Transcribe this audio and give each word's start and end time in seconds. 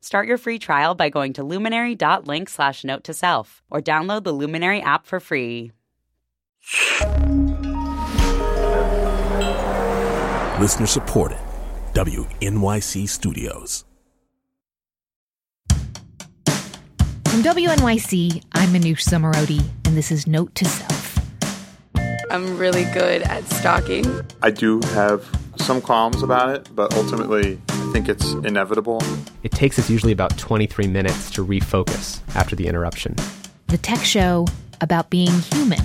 Start 0.00 0.28
your 0.28 0.38
free 0.38 0.58
trial 0.58 0.94
by 0.94 1.08
going 1.08 1.32
to 1.34 1.42
luminary.link 1.44 2.48
slash 2.48 2.84
note 2.84 3.04
to 3.04 3.14
self 3.14 3.62
or 3.70 3.80
download 3.80 4.24
the 4.24 4.32
Luminary 4.32 4.80
app 4.80 5.06
for 5.06 5.20
free. 5.20 5.72
Listener 10.60 10.86
supported. 10.86 11.38
WNYC 11.92 13.08
Studios. 13.08 13.84
From 17.28 17.42
WNYC, 17.42 18.42
I'm 18.52 18.70
Manoush 18.70 19.04
Zomorodi, 19.04 19.62
and 19.84 19.96
this 19.96 20.10
is 20.10 20.26
Note 20.26 20.54
to 20.54 20.64
Self. 20.64 21.18
I'm 22.30 22.56
really 22.56 22.84
good 22.94 23.22
at 23.22 23.44
stalking. 23.44 24.06
I 24.42 24.50
do 24.50 24.80
have 24.94 25.28
some 25.56 25.82
qualms 25.82 26.22
about 26.22 26.48
it, 26.50 26.68
but 26.74 26.94
ultimately, 26.94 27.60
I 27.65 27.65
think 27.92 28.08
it's 28.08 28.32
inevitable. 28.32 29.02
It 29.42 29.52
takes 29.52 29.78
us 29.78 29.88
usually 29.90 30.12
about 30.12 30.36
23 30.38 30.86
minutes 30.86 31.30
to 31.32 31.44
refocus 31.44 32.20
after 32.34 32.56
the 32.56 32.66
interruption. 32.66 33.16
The 33.68 33.78
tech 33.78 34.00
show 34.00 34.46
about 34.80 35.10
being 35.10 35.32
human. 35.52 35.80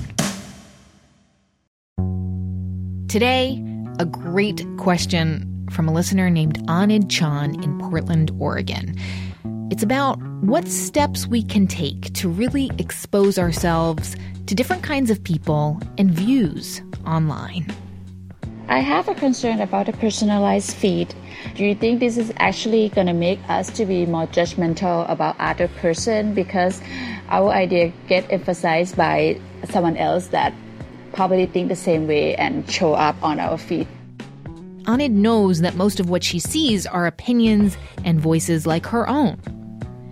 Today, 3.07 3.63
a 3.99 4.05
great 4.05 4.65
question 4.77 5.67
from 5.69 5.87
a 5.87 5.93
listener 5.93 6.29
named 6.29 6.59
Anid 6.67 7.09
Chan 7.09 7.61
in 7.63 7.79
Portland, 7.79 8.31
Oregon. 8.39 8.95
It's 9.69 9.83
about 9.83 10.21
what 10.41 10.67
steps 10.67 11.27
we 11.27 11.43
can 11.43 11.67
take 11.67 12.13
to 12.13 12.29
really 12.29 12.71
expose 12.77 13.39
ourselves 13.39 14.15
to 14.47 14.55
different 14.55 14.83
kinds 14.83 15.09
of 15.09 15.23
people 15.23 15.79
and 15.97 16.11
views 16.11 16.81
online. 17.05 17.73
I 18.67 18.79
have 18.79 19.07
a 19.09 19.15
concern 19.15 19.59
about 19.59 19.87
the 19.87 19.93
personalized 19.93 20.73
feed. 20.75 21.13
Do 21.55 21.65
you 21.65 21.75
think 21.75 21.99
this 21.99 22.17
is 22.17 22.31
actually 22.37 22.89
going 22.89 23.07
to 23.07 23.13
make 23.13 23.39
us 23.49 23.69
to 23.71 23.85
be 23.85 24.05
more 24.05 24.27
judgmental 24.27 25.09
about 25.09 25.35
other 25.39 25.67
person 25.67 26.33
because 26.33 26.81
our 27.29 27.49
idea 27.49 27.91
get 28.07 28.31
emphasized 28.31 28.95
by 28.95 29.39
someone 29.69 29.97
else 29.97 30.27
that 30.27 30.53
probably 31.13 31.45
think 31.45 31.67
the 31.67 31.75
same 31.75 32.07
way 32.07 32.35
and 32.35 32.69
show 32.69 32.93
up 32.93 33.21
on 33.21 33.39
our 33.39 33.57
feed? 33.57 33.87
Anid 34.83 35.11
knows 35.11 35.61
that 35.61 35.75
most 35.75 35.99
of 35.99 36.09
what 36.09 36.23
she 36.23 36.39
sees 36.39 36.87
are 36.87 37.05
opinions 37.05 37.77
and 38.03 38.19
voices 38.19 38.65
like 38.65 38.85
her 38.87 39.07
own. 39.07 39.39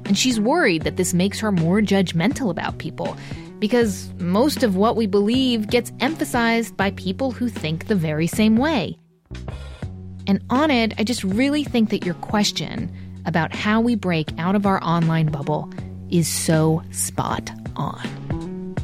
And 0.05 0.17
she's 0.17 0.39
worried 0.39 0.83
that 0.83 0.97
this 0.97 1.13
makes 1.13 1.39
her 1.39 1.51
more 1.51 1.81
judgmental 1.81 2.49
about 2.49 2.77
people 2.77 3.15
because 3.59 4.09
most 4.19 4.63
of 4.63 4.75
what 4.75 4.95
we 4.95 5.05
believe 5.05 5.67
gets 5.67 5.91
emphasized 5.99 6.75
by 6.75 6.91
people 6.91 7.31
who 7.31 7.49
think 7.49 7.87
the 7.87 7.95
very 7.95 8.27
same 8.27 8.55
way. 8.55 8.97
And 10.27 10.43
on 10.49 10.71
it, 10.71 10.93
I 10.97 11.03
just 11.03 11.23
really 11.23 11.63
think 11.63 11.89
that 11.89 12.05
your 12.05 12.15
question 12.15 12.91
about 13.25 13.53
how 13.53 13.81
we 13.81 13.95
break 13.95 14.31
out 14.37 14.55
of 14.55 14.65
our 14.65 14.81
online 14.83 15.27
bubble 15.27 15.69
is 16.09 16.27
so 16.27 16.81
spot 16.91 17.51
on. 17.75 18.75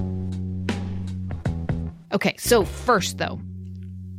Okay, 2.11 2.35
so 2.37 2.63
first 2.63 3.17
though, 3.17 3.39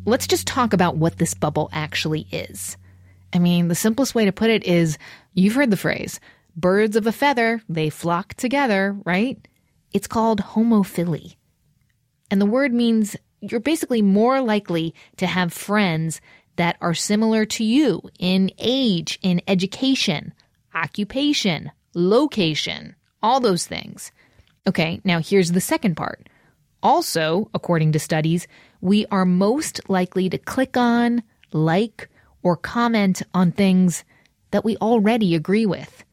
let's 0.05 0.27
just 0.27 0.47
talk 0.47 0.73
about 0.73 0.97
what 0.97 1.19
this 1.19 1.35
bubble 1.35 1.69
actually 1.73 2.27
is. 2.33 2.77
I 3.33 3.39
mean, 3.39 3.69
the 3.69 3.75
simplest 3.75 4.15
way 4.15 4.25
to 4.25 4.33
put 4.33 4.51
it 4.51 4.65
is 4.65 4.99
you've 5.35 5.55
heard 5.55 5.71
the 5.71 5.77
phrase, 5.77 6.21
birds 6.57 6.97
of 6.97 7.07
a 7.07 7.13
feather, 7.13 7.61
they 7.69 7.91
flock 7.91 8.35
together, 8.35 8.97
right? 9.05 9.39
It's 9.93 10.07
called 10.07 10.41
homophily. 10.41 11.37
And 12.31 12.41
the 12.41 12.47
word 12.47 12.73
means 12.73 13.17
you're 13.41 13.61
basically 13.61 14.03
more 14.03 14.41
likely 14.41 14.95
to 15.17 15.27
have 15.27 15.53
friends 15.53 16.21
that 16.57 16.77
are 16.81 16.95
similar 16.95 17.45
to 17.45 17.65
you 17.65 18.03
in 18.19 18.51
age, 18.59 19.19
in 19.23 19.43
education, 19.47 20.33
occupation, 20.75 21.71
location, 21.95 22.97
all 23.23 23.41
those 23.41 23.67
things. 23.67 24.13
Okay, 24.67 25.01
now 25.05 25.21
here's 25.21 25.53
the 25.53 25.61
second 25.61 25.97
part. 25.97 26.29
Also, 26.83 27.51
according 27.55 27.93
to 27.93 27.99
studies, 27.99 28.47
we 28.81 29.07
are 29.07 29.25
most 29.25 29.81
likely 29.89 30.29
to 30.29 30.39
click 30.39 30.77
on, 30.77 31.23
like, 31.53 32.09
or 32.43 32.57
comment 32.57 33.23
on 33.35 33.53
things 33.53 34.05
that 34.51 34.65
we 34.65 34.77
already 34.77 35.35
agree 35.35 35.67
with. 35.67 36.05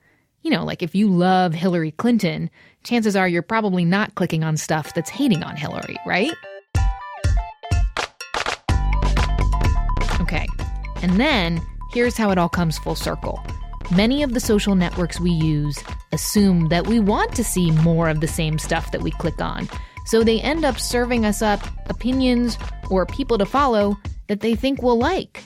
You 0.42 0.52
know, 0.52 0.66
like 0.66 0.82
if 0.82 0.96
you 0.96 1.08
love 1.10 1.54
Hillary 1.54 1.92
Clinton, 1.92 2.50
chances 2.84 3.16
are 3.16 3.28
you're 3.28 3.42
probably 3.42 3.86
not 3.86 4.16
clicking 4.16 4.44
on 4.44 4.58
stuff 4.58 4.94
that's 4.94 5.10
hating 5.10 5.44
on 5.44 5.56
Hillary, 5.56 5.98
right? 6.06 6.32
Okay, 10.22 10.48
and 11.02 11.20
then 11.20 11.62
here's 11.92 12.18
how 12.18 12.30
it 12.32 12.38
all 12.38 12.50
comes 12.50 12.78
full 12.78 12.96
circle. 12.96 13.42
Many 13.96 14.24
of 14.24 14.34
the 14.34 14.40
social 14.40 14.76
networks 14.76 15.20
we 15.20 15.32
use 15.32 15.84
assume 16.12 16.70
that 16.70 16.88
we 16.88 17.00
want 17.00 17.36
to 17.36 17.44
see 17.44 17.72
more 17.72 18.10
of 18.10 18.22
the 18.22 18.28
same 18.28 18.58
stuff 18.58 18.92
that 18.92 19.02
we 19.02 19.12
click 19.12 19.42
on. 19.42 19.68
So 20.06 20.24
they 20.24 20.42
end 20.42 20.66
up 20.66 20.80
serving 20.80 21.26
us 21.26 21.42
up 21.42 21.62
opinions 21.90 22.58
or 22.90 23.06
people 23.06 23.38
to 23.38 23.46
follow 23.46 23.98
that 24.28 24.42
they 24.42 24.56
think 24.56 24.82
we'll 24.82 24.98
like. 24.98 25.44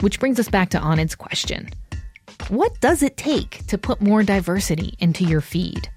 Which 0.00 0.20
brings 0.20 0.38
us 0.38 0.48
back 0.48 0.70
to 0.70 0.80
Anid's 0.80 1.14
question. 1.14 1.70
What 2.48 2.80
does 2.80 3.02
it 3.02 3.16
take 3.16 3.66
to 3.66 3.78
put 3.78 4.00
more 4.00 4.22
diversity 4.22 4.94
into 4.98 5.24
your 5.24 5.40
feed? 5.40 5.88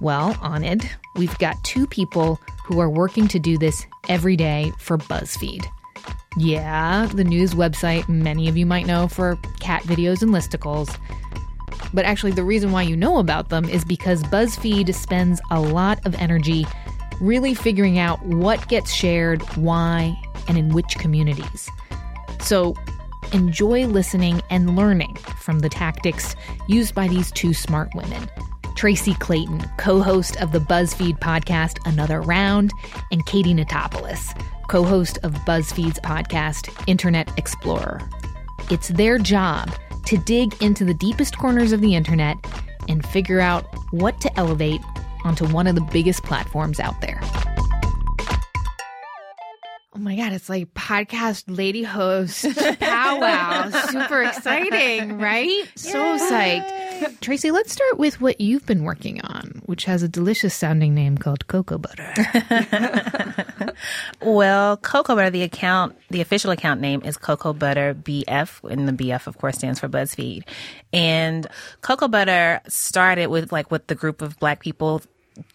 Well, 0.00 0.34
Anid, 0.34 0.88
we've 1.16 1.36
got 1.38 1.62
two 1.64 1.86
people 1.86 2.40
who 2.64 2.80
are 2.80 2.90
working 2.90 3.26
to 3.28 3.38
do 3.38 3.58
this 3.58 3.86
every 4.08 4.36
day 4.36 4.72
for 4.78 4.96
BuzzFeed. 4.96 5.66
Yeah, 6.36 7.06
the 7.06 7.24
news 7.24 7.54
website 7.54 8.08
many 8.08 8.48
of 8.48 8.56
you 8.56 8.64
might 8.64 8.86
know 8.86 9.08
for 9.08 9.36
cat 9.58 9.82
videos 9.82 10.22
and 10.22 10.30
listicles. 10.30 10.96
But 11.92 12.04
actually, 12.04 12.32
the 12.32 12.44
reason 12.44 12.70
why 12.70 12.82
you 12.82 12.96
know 12.96 13.18
about 13.18 13.48
them 13.48 13.64
is 13.64 13.84
because 13.84 14.22
BuzzFeed 14.24 14.94
spends 14.94 15.40
a 15.50 15.60
lot 15.60 16.04
of 16.06 16.14
energy 16.16 16.66
really 17.20 17.54
figuring 17.54 17.98
out 17.98 18.24
what 18.24 18.68
gets 18.68 18.92
shared, 18.92 19.42
why, 19.56 20.16
and 20.46 20.56
in 20.56 20.68
which 20.68 20.98
communities. 20.98 21.68
So, 22.40 22.74
enjoy 23.32 23.86
listening 23.86 24.42
and 24.50 24.76
learning 24.76 25.16
from 25.40 25.58
the 25.58 25.68
tactics 25.68 26.36
used 26.68 26.94
by 26.94 27.08
these 27.08 27.32
two 27.32 27.52
smart 27.52 27.88
women. 27.94 28.28
Tracy 28.78 29.14
Clayton, 29.14 29.60
co 29.76 30.00
host 30.00 30.40
of 30.40 30.52
the 30.52 30.60
BuzzFeed 30.60 31.18
podcast 31.18 31.84
Another 31.84 32.20
Round, 32.20 32.70
and 33.10 33.26
Katie 33.26 33.52
Notopoulos, 33.52 34.40
co 34.68 34.84
host 34.84 35.18
of 35.24 35.32
BuzzFeed's 35.38 35.98
podcast 35.98 36.72
Internet 36.86 37.36
Explorer. 37.36 38.00
It's 38.70 38.86
their 38.86 39.18
job 39.18 39.68
to 40.06 40.16
dig 40.16 40.62
into 40.62 40.84
the 40.84 40.94
deepest 40.94 41.36
corners 41.38 41.72
of 41.72 41.80
the 41.80 41.96
internet 41.96 42.36
and 42.86 43.04
figure 43.04 43.40
out 43.40 43.66
what 43.90 44.20
to 44.20 44.38
elevate 44.38 44.80
onto 45.24 45.44
one 45.48 45.66
of 45.66 45.74
the 45.74 45.80
biggest 45.90 46.22
platforms 46.22 46.78
out 46.78 47.00
there. 47.00 47.18
Oh 49.92 49.98
my 49.98 50.14
God, 50.14 50.32
it's 50.32 50.48
like 50.48 50.72
podcast 50.74 51.42
lady 51.48 51.82
host 51.82 52.46
powwow. 52.78 53.70
Super 53.88 54.22
exciting, 54.22 55.18
right? 55.18 55.68
So 55.74 56.16
psyched. 56.16 56.77
Tracy, 57.20 57.50
let's 57.50 57.72
start 57.72 57.98
with 57.98 58.20
what 58.20 58.40
you've 58.40 58.66
been 58.66 58.84
working 58.84 59.20
on, 59.22 59.62
which 59.66 59.84
has 59.84 60.02
a 60.02 60.08
delicious 60.08 60.54
sounding 60.54 60.94
name 60.94 61.18
called 61.18 61.46
Cocoa 61.46 61.78
Butter. 61.78 62.12
well, 64.22 64.76
Cocoa 64.78 65.14
Butter, 65.14 65.30
the 65.30 65.42
account, 65.42 65.96
the 66.10 66.20
official 66.20 66.50
account 66.50 66.80
name 66.80 67.02
is 67.04 67.16
Cocoa 67.16 67.52
Butter 67.52 67.94
BF, 67.94 68.70
and 68.70 68.88
the 68.88 68.92
BF, 68.92 69.26
of 69.26 69.38
course, 69.38 69.56
stands 69.56 69.80
for 69.80 69.88
BuzzFeed. 69.88 70.44
And 70.92 71.46
Cocoa 71.80 72.08
Butter 72.08 72.60
started 72.68 73.26
with 73.26 73.52
like 73.52 73.70
with 73.70 73.86
the 73.86 73.94
group 73.94 74.22
of 74.22 74.38
black 74.38 74.60
people 74.60 75.02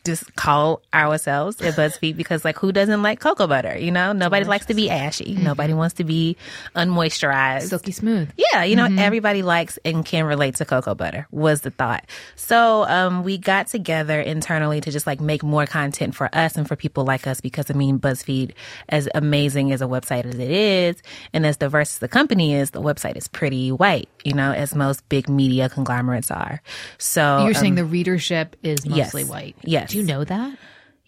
just 0.04 0.36
call 0.36 0.82
ourselves 0.94 1.62
at 1.62 1.76
BuzzFeed 1.76 2.18
because, 2.18 2.44
like, 2.44 2.58
who 2.58 2.72
doesn't 2.72 3.02
like 3.02 3.20
cocoa 3.20 3.48
butter? 3.48 3.78
You 3.78 3.92
know, 3.92 4.12
nobody 4.14 4.46
likes 4.46 4.66
to 4.68 4.74
be 4.74 4.90
ashy. 4.90 5.36
Nobody 5.36 5.74
wants 5.74 5.96
to 5.96 6.04
be 6.04 6.38
unmoisturized. 6.76 7.64
Silky 7.64 7.92
smooth. 7.92 8.30
Yeah, 8.38 8.64
you 8.64 8.76
know, 8.76 8.88
everybody 8.98 9.42
likes 9.42 9.80
and 9.86 10.06
can 10.06 10.26
relate 10.26 10.56
to 10.56 10.66
cocoa 10.66 10.96
butter 10.96 11.28
was 11.32 11.62
the 11.62 11.72
thought. 11.72 12.06
So, 12.36 12.84
um, 12.86 13.24
we 13.24 13.38
got 13.38 13.68
together 13.68 14.20
internally 14.20 14.82
to 14.82 14.92
just 14.92 15.08
like 15.08 15.22
make 15.22 15.44
more 15.44 15.66
content 15.66 16.16
for 16.16 16.30
us 16.34 16.56
and 16.56 16.68
for 16.68 16.76
people 16.76 17.06
like 17.06 17.28
us 17.28 17.42
because 17.42 17.70
I 17.70 17.74
mean, 17.74 18.00
BuzzFeed, 18.00 18.54
as 18.90 19.08
amazing 19.16 19.72
as 19.72 19.82
a 19.82 19.86
website 19.86 20.26
as 20.26 20.36
it 20.36 20.52
is 20.52 21.02
and 21.34 21.46
as 21.46 21.58
diverse 21.58 21.96
as 21.96 22.00
the 22.00 22.08
company 22.08 22.56
is, 22.56 22.72
the 22.72 22.82
website 22.82 23.16
is 23.16 23.28
pretty 23.28 23.72
white, 23.72 24.10
you 24.24 24.34
know, 24.34 24.52
as 24.52 24.76
most 24.76 25.08
big 25.10 25.30
media 25.30 25.70
conglomerates 25.70 26.32
are. 26.32 26.62
So, 26.98 27.46
You're 27.46 27.54
saying 27.54 27.74
um, 27.74 27.78
the 27.78 27.86
readership 27.86 28.56
is 28.64 28.86
mostly 28.86 29.22
yes. 29.22 29.30
white. 29.30 29.56
Yes. 29.74 29.90
Do 29.90 29.98
you 29.98 30.04
know 30.04 30.24
that? 30.24 30.58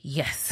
Yes. 0.02 0.52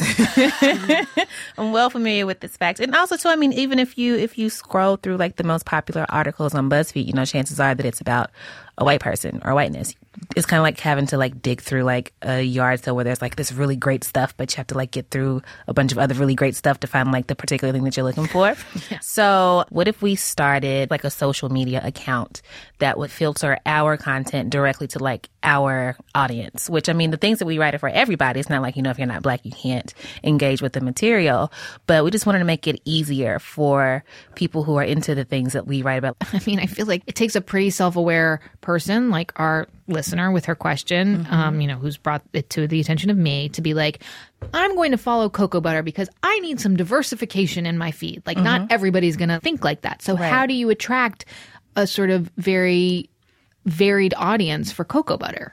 I'm 1.58 1.72
well 1.72 1.90
familiar 1.90 2.26
with 2.26 2.40
this 2.40 2.56
fact. 2.56 2.78
And 2.78 2.94
also 2.94 3.16
too, 3.16 3.28
I 3.28 3.36
mean, 3.36 3.52
even 3.52 3.78
if 3.80 3.98
you 3.98 4.14
if 4.14 4.38
you 4.38 4.50
scroll 4.50 4.96
through 4.96 5.16
like 5.16 5.36
the 5.36 5.44
most 5.44 5.64
popular 5.64 6.06
articles 6.08 6.54
on 6.54 6.70
BuzzFeed, 6.70 7.06
you 7.06 7.12
know, 7.12 7.24
chances 7.24 7.58
are 7.58 7.74
that 7.74 7.86
it's 7.86 8.00
about 8.00 8.30
a 8.76 8.84
white 8.84 9.00
person 9.00 9.40
or 9.44 9.54
whiteness. 9.54 9.94
It's 10.36 10.46
kind 10.46 10.58
of 10.58 10.62
like 10.62 10.78
having 10.80 11.06
to 11.08 11.18
like 11.18 11.42
dig 11.42 11.60
through 11.60 11.82
like 11.82 12.12
a 12.22 12.40
yard 12.40 12.82
sale 12.82 12.94
where 12.94 13.04
there's 13.04 13.22
like 13.22 13.36
this 13.36 13.52
really 13.52 13.76
great 13.76 14.04
stuff, 14.04 14.36
but 14.36 14.52
you 14.52 14.56
have 14.58 14.68
to 14.68 14.76
like 14.76 14.90
get 14.90 15.10
through 15.10 15.42
a 15.66 15.74
bunch 15.74 15.92
of 15.92 15.98
other 15.98 16.14
really 16.14 16.34
great 16.34 16.56
stuff 16.56 16.80
to 16.80 16.86
find 16.86 17.12
like 17.12 17.26
the 17.26 17.34
particular 17.34 17.72
thing 17.72 17.84
that 17.84 17.96
you're 17.96 18.04
looking 18.04 18.26
for. 18.26 18.54
So, 19.00 19.64
what 19.70 19.88
if 19.88 20.02
we 20.02 20.14
started 20.14 20.90
like 20.90 21.04
a 21.04 21.10
social 21.10 21.48
media 21.48 21.80
account 21.84 22.42
that 22.78 22.98
would 22.98 23.10
filter 23.10 23.58
our 23.66 23.96
content 23.96 24.50
directly 24.50 24.86
to 24.88 24.98
like 24.98 25.28
our 25.42 25.96
audience? 26.14 26.68
Which 26.68 26.88
I 26.88 26.92
mean, 26.92 27.10
the 27.10 27.16
things 27.16 27.38
that 27.38 27.46
we 27.46 27.58
write 27.58 27.74
are 27.74 27.78
for 27.78 27.88
everybody. 27.88 28.40
It's 28.40 28.50
not 28.50 28.62
like, 28.62 28.76
you 28.76 28.82
know, 28.82 28.90
if 28.90 28.98
you're 28.98 29.06
not 29.06 29.22
black, 29.22 29.44
you 29.44 29.52
can't 29.52 29.92
engage 30.22 30.62
with 30.62 30.72
the 30.72 30.80
material, 30.80 31.52
but 31.86 32.04
we 32.04 32.10
just 32.10 32.26
wanted 32.26 32.40
to 32.40 32.44
make 32.44 32.66
it 32.66 32.80
easier 32.84 33.38
for 33.38 34.04
people 34.34 34.64
who 34.64 34.76
are 34.76 34.84
into 34.84 35.14
the 35.14 35.24
things 35.24 35.52
that 35.52 35.66
we 35.66 35.82
write 35.82 35.98
about. 35.98 36.16
I 36.32 36.40
mean, 36.46 36.58
I 36.58 36.66
feel 36.66 36.86
like 36.86 37.02
it 37.06 37.14
takes 37.14 37.36
a 37.36 37.40
pretty 37.40 37.70
self 37.70 37.96
aware 37.96 38.40
person 38.64 39.10
like 39.10 39.32
our 39.38 39.68
listener 39.86 40.32
with 40.32 40.46
her 40.46 40.56
question, 40.56 41.26
um, 41.30 41.60
you 41.60 41.68
know, 41.68 41.76
who's 41.76 41.96
brought 41.96 42.22
it 42.32 42.50
to 42.50 42.66
the 42.66 42.80
attention 42.80 43.10
of 43.10 43.16
me 43.16 43.50
to 43.50 43.62
be 43.62 43.74
like, 43.74 44.02
I'm 44.52 44.74
going 44.74 44.90
to 44.90 44.98
follow 44.98 45.28
cocoa 45.28 45.60
butter 45.60 45.82
because 45.82 46.08
I 46.22 46.40
need 46.40 46.58
some 46.60 46.76
diversification 46.76 47.66
in 47.66 47.78
my 47.78 47.92
feed. 47.92 48.22
Like, 48.26 48.38
not 48.38 48.72
everybody's 48.72 49.16
going 49.16 49.28
to 49.28 49.38
think 49.38 49.62
like 49.62 49.82
that. 49.82 50.02
So, 50.02 50.16
how 50.16 50.46
do 50.46 50.54
you 50.54 50.70
attract 50.70 51.26
a 51.76 51.86
sort 51.86 52.10
of 52.10 52.30
very 52.36 53.10
varied 53.64 54.14
audience 54.16 54.72
for 54.72 54.84
cocoa 54.84 55.16
butter? 55.16 55.52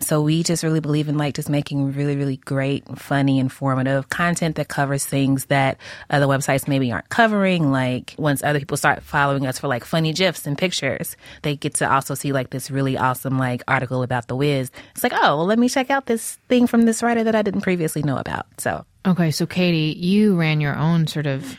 So 0.00 0.22
we 0.22 0.42
just 0.42 0.62
really 0.62 0.80
believe 0.80 1.08
in 1.08 1.18
like 1.18 1.34
just 1.34 1.48
making 1.48 1.92
really, 1.92 2.16
really 2.16 2.38
great, 2.38 2.84
funny, 2.98 3.38
informative 3.38 4.08
content 4.08 4.56
that 4.56 4.68
covers 4.68 5.04
things 5.04 5.46
that 5.46 5.78
other 6.10 6.26
websites 6.26 6.68
maybe 6.68 6.92
aren't 6.92 7.08
covering. 7.08 7.70
Like 7.70 8.14
once 8.18 8.42
other 8.42 8.58
people 8.58 8.76
start 8.76 9.02
following 9.02 9.46
us 9.46 9.58
for 9.58 9.68
like 9.68 9.84
funny 9.84 10.12
gifs 10.12 10.46
and 10.46 10.56
pictures, 10.56 11.16
they 11.42 11.56
get 11.56 11.74
to 11.74 11.90
also 11.90 12.14
see 12.14 12.32
like 12.32 12.50
this 12.50 12.70
really 12.70 12.96
awesome 12.96 13.38
like 13.38 13.62
article 13.68 14.02
about 14.02 14.28
the 14.28 14.36
Wiz. 14.36 14.70
It's 14.94 15.02
like, 15.02 15.12
oh, 15.14 15.36
well, 15.36 15.46
let 15.46 15.58
me 15.58 15.68
check 15.68 15.90
out 15.90 16.06
this 16.06 16.38
thing 16.48 16.66
from 16.66 16.82
this 16.82 17.02
writer 17.02 17.24
that 17.24 17.34
I 17.34 17.42
didn't 17.42 17.62
previously 17.62 18.02
know 18.02 18.16
about. 18.16 18.46
So 18.58 18.84
Okay, 19.06 19.30
so 19.30 19.46
Katie, 19.46 19.96
you 19.96 20.34
ran 20.34 20.60
your 20.60 20.74
own 20.74 21.06
sort 21.06 21.26
of 21.28 21.56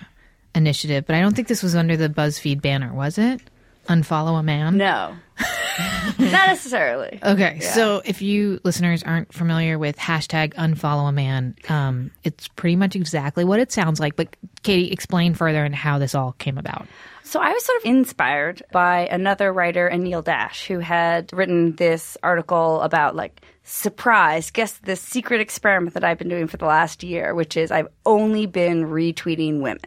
initiative, 0.53 1.05
but 1.07 1.15
I 1.15 1.21
don't 1.21 1.33
think 1.33 1.47
this 1.47 1.63
was 1.63 1.75
under 1.75 1.95
the 1.95 2.09
BuzzFeed 2.09 2.61
banner, 2.61 2.93
was 2.93 3.17
it? 3.17 3.39
Unfollow 3.87 4.39
a 4.39 4.43
man? 4.43 4.77
No. 4.77 5.15
Not 6.19 6.47
necessarily. 6.47 7.19
Okay, 7.23 7.59
so 7.59 8.01
if 8.03 8.21
you 8.21 8.59
listeners 8.63 9.03
aren't 9.03 9.31
familiar 9.31 9.77
with 9.77 9.97
hashtag 9.97 10.53
unfollow 10.55 11.09
a 11.09 11.11
man, 11.11 11.55
um, 11.69 12.11
it's 12.23 12.47
pretty 12.47 12.75
much 12.75 12.95
exactly 12.95 13.43
what 13.43 13.59
it 13.59 13.71
sounds 13.71 13.99
like. 13.99 14.15
But 14.15 14.35
Katie, 14.63 14.91
explain 14.91 15.35
further 15.35 15.63
and 15.63 15.75
how 15.75 15.99
this 15.99 16.15
all 16.15 16.33
came 16.33 16.57
about. 16.57 16.87
So 17.23 17.39
I 17.41 17.51
was 17.51 17.63
sort 17.63 17.79
of 17.79 17.85
inspired 17.85 18.63
by 18.71 19.07
another 19.07 19.51
writer, 19.51 19.89
Anil 19.91 20.23
Dash, 20.23 20.65
who 20.65 20.79
had 20.79 21.31
written 21.33 21.75
this 21.75 22.17
article 22.23 22.81
about 22.81 23.15
like 23.15 23.41
surprise, 23.63 24.49
guess 24.49 24.77
the 24.77 24.95
secret 24.95 25.41
experiment 25.41 25.93
that 25.93 26.05
I've 26.05 26.17
been 26.17 26.29
doing 26.29 26.47
for 26.47 26.57
the 26.57 26.65
last 26.65 27.03
year, 27.03 27.35
which 27.35 27.57
is 27.57 27.69
I've 27.69 27.89
only 28.05 28.45
been 28.45 28.85
retweeting 28.85 29.61
women. 29.61 29.81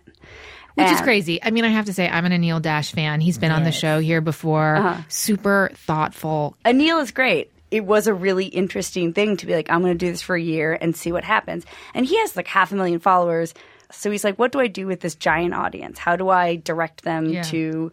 Which 0.82 0.92
is 0.92 1.00
crazy. 1.00 1.42
I 1.42 1.50
mean, 1.50 1.64
I 1.64 1.68
have 1.68 1.86
to 1.86 1.92
say, 1.92 2.08
I'm 2.08 2.24
an 2.24 2.32
Anil 2.32 2.60
Dash 2.62 2.92
fan. 2.92 3.20
He's 3.20 3.38
been 3.38 3.52
on 3.52 3.64
the 3.64 3.72
show 3.72 3.98
here 4.00 4.20
before. 4.20 4.76
Uh-huh. 4.76 5.02
Super 5.08 5.70
thoughtful. 5.74 6.56
Anil 6.64 7.02
is 7.02 7.10
great. 7.10 7.50
It 7.70 7.84
was 7.84 8.06
a 8.08 8.14
really 8.14 8.46
interesting 8.46 9.12
thing 9.12 9.36
to 9.36 9.46
be 9.46 9.54
like, 9.54 9.70
I'm 9.70 9.80
going 9.80 9.92
to 9.96 9.98
do 10.06 10.10
this 10.10 10.22
for 10.22 10.34
a 10.34 10.40
year 10.42 10.76
and 10.80 10.96
see 10.96 11.12
what 11.12 11.22
happens. 11.24 11.64
And 11.94 12.04
he 12.04 12.18
has 12.18 12.34
like 12.36 12.48
half 12.48 12.72
a 12.72 12.74
million 12.74 12.98
followers. 12.98 13.54
So 13.92 14.10
he's 14.10 14.24
like, 14.24 14.38
what 14.38 14.50
do 14.52 14.58
I 14.60 14.66
do 14.66 14.86
with 14.86 15.00
this 15.00 15.14
giant 15.14 15.54
audience? 15.54 15.98
How 15.98 16.16
do 16.16 16.28
I 16.28 16.56
direct 16.56 17.02
them 17.04 17.26
Yeah. 17.26 17.42
to 17.44 17.92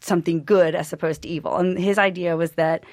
something 0.00 0.44
good 0.44 0.74
as 0.74 0.92
opposed 0.92 1.22
to 1.22 1.28
evil? 1.28 1.56
And 1.56 1.78
his 1.78 1.98
idea 1.98 2.36
was 2.36 2.52
that 2.52 2.84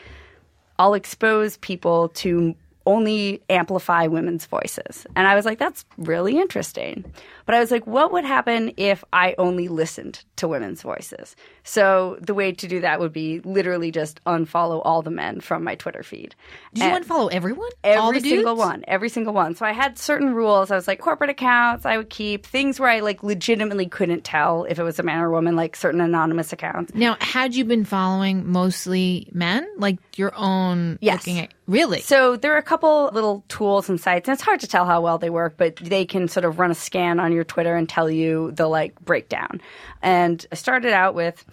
I'll 0.79 0.93
expose 0.93 1.57
people 1.57 2.09
to 2.09 2.55
only 2.85 3.41
amplify 3.49 4.05
women's 4.07 4.45
voices. 4.45 5.07
And 5.15 5.27
I 5.27 5.33
was 5.35 5.43
like, 5.43 5.57
that's 5.57 5.83
really 5.97 6.37
interesting. 6.37 7.03
But 7.45 7.55
I 7.55 7.59
was 7.59 7.69
like, 7.71 7.85
what 7.85 8.11
would 8.11 8.25
happen 8.25 8.73
if 8.77 9.03
I 9.13 9.35
only 9.37 9.67
listened 9.67 10.23
to 10.37 10.47
women's 10.47 10.81
voices? 10.81 11.35
So 11.63 12.17
the 12.21 12.33
way 12.33 12.51
to 12.53 12.67
do 12.67 12.81
that 12.81 12.99
would 12.99 13.13
be 13.13 13.39
literally 13.41 13.91
just 13.91 14.23
unfollow 14.25 14.81
all 14.83 15.01
the 15.01 15.11
men 15.11 15.41
from 15.41 15.63
my 15.63 15.75
Twitter 15.75 16.03
feed. 16.03 16.35
Did 16.73 16.83
you 16.83 16.89
And- 16.89 17.05
unfollow 17.05 17.31
everyone? 17.31 17.69
Every 17.83 18.19
single 18.19 18.55
one, 18.55 18.83
every 18.87 19.09
single 19.09 19.33
one. 19.33 19.55
So 19.55 19.65
I 19.65 19.71
had 19.73 19.97
certain 19.99 20.33
rules. 20.33 20.71
I 20.71 20.75
was 20.75 20.87
like 20.87 20.99
corporate 20.99 21.29
accounts. 21.29 21.85
I 21.85 21.97
would 21.97 22.09
keep 22.09 22.45
things 22.45 22.79
where 22.79 22.89
I 22.89 22.99
like 23.01 23.23
legitimately 23.23 23.87
couldn't 23.87 24.23
tell 24.23 24.65
if 24.65 24.79
it 24.79 24.83
was 24.83 24.99
a 24.99 25.03
man 25.03 25.19
or 25.21 25.29
woman, 25.29 25.55
like 25.55 25.75
certain 25.75 26.01
anonymous 26.01 26.51
accounts. 26.53 26.93
Now, 26.95 27.17
had 27.19 27.53
you 27.55 27.65
been 27.65 27.85
following 27.85 28.47
mostly 28.51 29.29
men, 29.31 29.67
like 29.77 29.97
your 30.17 30.33
own? 30.35 30.97
Yes. 31.01 31.25
Looking 31.27 31.39
at 31.43 31.53
really. 31.67 32.01
So 32.01 32.35
there 32.35 32.53
are 32.53 32.57
a 32.57 32.63
couple 32.63 33.09
little 33.13 33.43
tools 33.47 33.89
and 33.89 33.99
sites, 33.99 34.27
and 34.27 34.33
it's 34.33 34.43
hard 34.43 34.59
to 34.61 34.67
tell 34.67 34.85
how 34.85 35.01
well 35.01 35.17
they 35.17 35.29
work, 35.29 35.55
but 35.57 35.75
they 35.77 36.05
can 36.05 36.27
sort 36.27 36.45
of 36.45 36.59
run 36.59 36.71
a 36.71 36.75
scan 36.75 37.19
on 37.19 37.31
your 37.35 37.43
Twitter 37.43 37.75
and 37.75 37.87
tell 37.87 38.09
you 38.09 38.51
the 38.53 38.67
like 38.67 38.99
breakdown. 39.01 39.61
And 40.01 40.45
I 40.51 40.55
started 40.55 40.93
out 40.93 41.13
with 41.13 41.45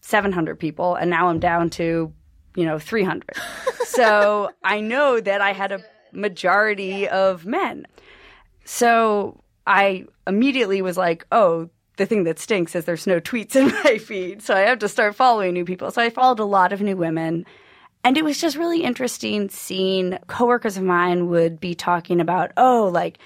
700 0.00 0.58
people, 0.58 0.94
and 0.94 1.10
now 1.10 1.28
I'm 1.28 1.40
down 1.40 1.68
to, 1.70 2.12
you 2.54 2.64
know, 2.64 2.78
300. 2.78 3.24
so 3.84 4.50
I 4.64 4.80
know 4.80 5.20
that 5.20 5.40
I 5.40 5.52
had 5.52 5.72
a 5.72 5.84
majority 6.12 7.08
of 7.08 7.44
men. 7.44 7.86
So 8.64 9.42
I 9.66 10.04
immediately 10.26 10.80
was 10.82 10.96
like, 10.96 11.26
oh, 11.32 11.68
the 11.96 12.06
thing 12.06 12.24
that 12.24 12.38
stinks 12.38 12.74
is 12.74 12.84
there's 12.84 13.06
no 13.06 13.20
tweets 13.20 13.56
in 13.56 13.68
my 13.84 13.98
feed. 13.98 14.42
So 14.42 14.54
I 14.54 14.60
have 14.60 14.78
to 14.80 14.88
start 14.88 15.14
following 15.14 15.54
new 15.54 15.64
people. 15.64 15.90
So 15.90 16.02
I 16.02 16.10
followed 16.10 16.38
a 16.38 16.44
lot 16.44 16.72
of 16.72 16.80
new 16.80 16.96
women. 16.96 17.44
And 18.04 18.16
it 18.16 18.24
was 18.24 18.40
just 18.40 18.56
really 18.56 18.84
interesting 18.84 19.48
seeing 19.48 20.18
coworkers 20.28 20.76
of 20.76 20.84
mine 20.84 21.28
would 21.28 21.58
be 21.58 21.74
talking 21.74 22.20
about, 22.20 22.52
oh, 22.56 22.88
like 22.92 23.18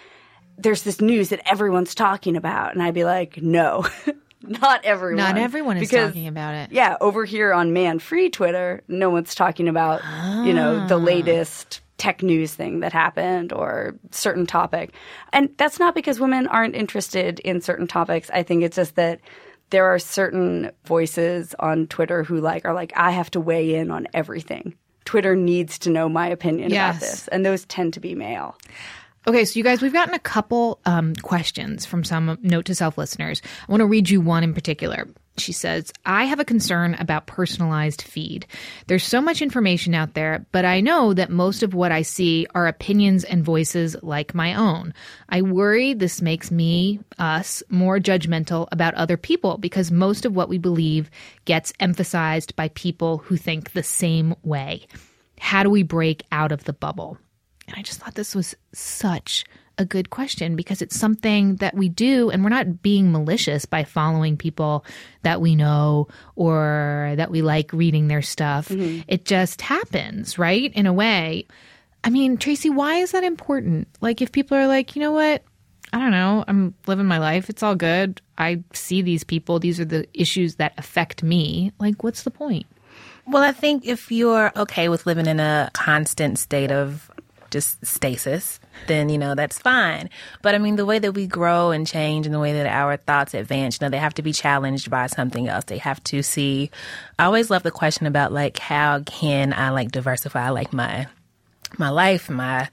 there's 0.62 0.82
this 0.82 1.00
news 1.00 1.30
that 1.30 1.40
everyone's 1.50 1.94
talking 1.94 2.36
about. 2.36 2.72
And 2.72 2.82
I'd 2.82 2.94
be 2.94 3.04
like, 3.04 3.40
no, 3.40 3.86
not 4.42 4.84
everyone. 4.84 5.16
Not 5.16 5.38
everyone 5.38 5.76
is 5.76 5.88
Because, 5.88 6.10
talking 6.10 6.28
about 6.28 6.54
it. 6.54 6.72
Yeah, 6.72 6.96
over 7.00 7.24
here 7.24 7.52
on 7.52 7.72
Man 7.72 7.98
Free 7.98 8.30
Twitter, 8.30 8.82
no 8.88 9.10
one's 9.10 9.34
talking 9.34 9.68
about, 9.68 10.02
you 10.46 10.52
know, 10.52 10.86
the 10.86 10.94
ah. 10.96 10.98
latest 10.98 11.80
tech 11.98 12.22
news 12.22 12.54
thing 12.54 12.80
that 12.80 12.92
happened 12.92 13.52
or 13.52 13.94
certain 14.10 14.46
topic. 14.46 14.92
And 15.32 15.50
that's 15.58 15.78
not 15.78 15.94
because 15.94 16.18
women 16.18 16.46
aren't 16.46 16.74
interested 16.74 17.40
in 17.40 17.60
certain 17.60 17.86
topics. 17.86 18.30
I 18.32 18.42
think 18.42 18.62
it's 18.62 18.76
just 18.76 18.96
that 18.96 19.20
there 19.68 19.84
are 19.86 19.98
certain 19.98 20.70
voices 20.84 21.54
on 21.58 21.86
Twitter 21.86 22.24
who 22.24 22.40
like 22.40 22.64
are 22.64 22.72
like 22.74 22.92
I 22.96 23.10
have 23.10 23.30
to 23.32 23.40
weigh 23.40 23.74
in 23.74 23.90
on 23.90 24.06
everything. 24.14 24.74
Twitter 25.04 25.36
needs 25.36 25.78
to 25.80 25.90
know 25.90 26.08
my 26.08 26.28
opinion 26.28 26.70
Yes. 26.70 26.96
about 26.96 27.00
this. 27.00 27.28
And 27.28 27.44
those 27.44 27.64
tend 27.66 27.94
to 27.94 28.00
be 28.00 28.14
male. 28.14 28.56
Okay, 29.26 29.44
so 29.44 29.58
you 29.58 29.64
guys, 29.64 29.82
we've 29.82 29.92
gotten 29.92 30.14
a 30.14 30.18
couple 30.18 30.80
um, 30.86 31.14
questions 31.14 31.84
from 31.84 32.04
some 32.04 32.38
note 32.40 32.64
to 32.66 32.74
self 32.74 32.96
listeners. 32.96 33.42
I 33.68 33.70
want 33.70 33.82
to 33.82 33.86
read 33.86 34.08
you 34.08 34.20
one 34.20 34.42
in 34.42 34.54
particular. 34.54 35.06
She 35.36 35.52
says, 35.52 35.92
I 36.06 36.24
have 36.24 36.40
a 36.40 36.44
concern 36.44 36.94
about 36.94 37.26
personalized 37.26 38.02
feed. 38.02 38.46
There's 38.86 39.04
so 39.04 39.20
much 39.20 39.42
information 39.42 39.94
out 39.94 40.14
there, 40.14 40.46
but 40.52 40.64
I 40.64 40.80
know 40.80 41.14
that 41.14 41.30
most 41.30 41.62
of 41.62 41.74
what 41.74 41.92
I 41.92 42.02
see 42.02 42.46
are 42.54 42.66
opinions 42.66 43.24
and 43.24 43.44
voices 43.44 43.94
like 44.02 44.34
my 44.34 44.54
own. 44.54 44.94
I 45.28 45.42
worry 45.42 45.94
this 45.94 46.22
makes 46.22 46.50
me, 46.50 47.00
us, 47.18 47.62
more 47.68 47.98
judgmental 47.98 48.68
about 48.72 48.94
other 48.94 49.16
people 49.16 49.58
because 49.58 49.90
most 49.90 50.24
of 50.24 50.34
what 50.34 50.48
we 50.48 50.58
believe 50.58 51.10
gets 51.44 51.72
emphasized 51.78 52.56
by 52.56 52.68
people 52.68 53.18
who 53.18 53.36
think 53.36 53.72
the 53.72 53.82
same 53.82 54.34
way. 54.42 54.86
How 55.38 55.62
do 55.62 55.70
we 55.70 55.82
break 55.82 56.24
out 56.32 56.52
of 56.52 56.64
the 56.64 56.72
bubble? 56.74 57.18
And 57.70 57.78
I 57.78 57.82
just 57.82 58.00
thought 58.00 58.16
this 58.16 58.34
was 58.34 58.56
such 58.72 59.44
a 59.78 59.84
good 59.84 60.10
question 60.10 60.56
because 60.56 60.82
it's 60.82 60.98
something 60.98 61.56
that 61.56 61.74
we 61.74 61.88
do, 61.88 62.28
and 62.30 62.42
we're 62.42 62.50
not 62.50 62.82
being 62.82 63.12
malicious 63.12 63.64
by 63.64 63.84
following 63.84 64.36
people 64.36 64.84
that 65.22 65.40
we 65.40 65.54
know 65.54 66.08
or 66.34 67.14
that 67.16 67.30
we 67.30 67.42
like 67.42 67.72
reading 67.72 68.08
their 68.08 68.22
stuff. 68.22 68.68
Mm-hmm. 68.68 69.02
It 69.08 69.24
just 69.24 69.62
happens, 69.62 70.38
right? 70.38 70.72
In 70.74 70.86
a 70.86 70.92
way. 70.92 71.46
I 72.02 72.10
mean, 72.10 72.36
Tracy, 72.38 72.70
why 72.70 72.96
is 72.96 73.12
that 73.12 73.24
important? 73.24 73.88
Like, 74.00 74.20
if 74.20 74.32
people 74.32 74.56
are 74.56 74.66
like, 74.66 74.96
you 74.96 75.00
know 75.00 75.12
what? 75.12 75.44
I 75.92 75.98
don't 75.98 76.10
know. 76.10 76.44
I'm 76.46 76.74
living 76.86 77.06
my 77.06 77.18
life. 77.18 77.48
It's 77.48 77.62
all 77.62 77.74
good. 77.74 78.20
I 78.36 78.62
see 78.72 79.00
these 79.00 79.24
people. 79.24 79.60
These 79.60 79.80
are 79.80 79.84
the 79.84 80.06
issues 80.12 80.56
that 80.56 80.74
affect 80.76 81.22
me. 81.22 81.72
Like, 81.78 82.02
what's 82.02 82.24
the 82.24 82.30
point? 82.30 82.66
Well, 83.26 83.42
I 83.42 83.52
think 83.52 83.86
if 83.86 84.10
you're 84.10 84.52
okay 84.56 84.88
with 84.88 85.06
living 85.06 85.26
in 85.26 85.40
a 85.40 85.70
constant 85.72 86.38
state 86.38 86.72
of 86.72 87.10
just 87.50 87.84
stasis, 87.84 88.60
then, 88.86 89.08
you 89.08 89.18
know, 89.18 89.34
that's 89.34 89.58
fine. 89.58 90.10
But 90.42 90.54
I 90.54 90.58
mean, 90.58 90.76
the 90.76 90.86
way 90.86 90.98
that 90.98 91.12
we 91.12 91.26
grow 91.26 91.70
and 91.70 91.86
change 91.86 92.26
and 92.26 92.34
the 92.34 92.40
way 92.40 92.52
that 92.52 92.66
our 92.66 92.96
thoughts 92.96 93.34
advance, 93.34 93.78
you 93.80 93.84
know, 93.84 93.90
they 93.90 93.98
have 93.98 94.14
to 94.14 94.22
be 94.22 94.32
challenged 94.32 94.90
by 94.90 95.06
something 95.06 95.48
else. 95.48 95.64
They 95.64 95.78
have 95.78 96.02
to 96.04 96.22
see. 96.22 96.70
I 97.18 97.24
always 97.24 97.50
love 97.50 97.62
the 97.62 97.70
question 97.70 98.06
about, 98.06 98.32
like, 98.32 98.58
how 98.58 99.00
can 99.00 99.52
I, 99.52 99.70
like, 99.70 99.90
diversify, 99.90 100.50
like, 100.50 100.72
my 100.72 101.06
my 101.78 101.88
life, 101.88 102.28
my 102.28 102.68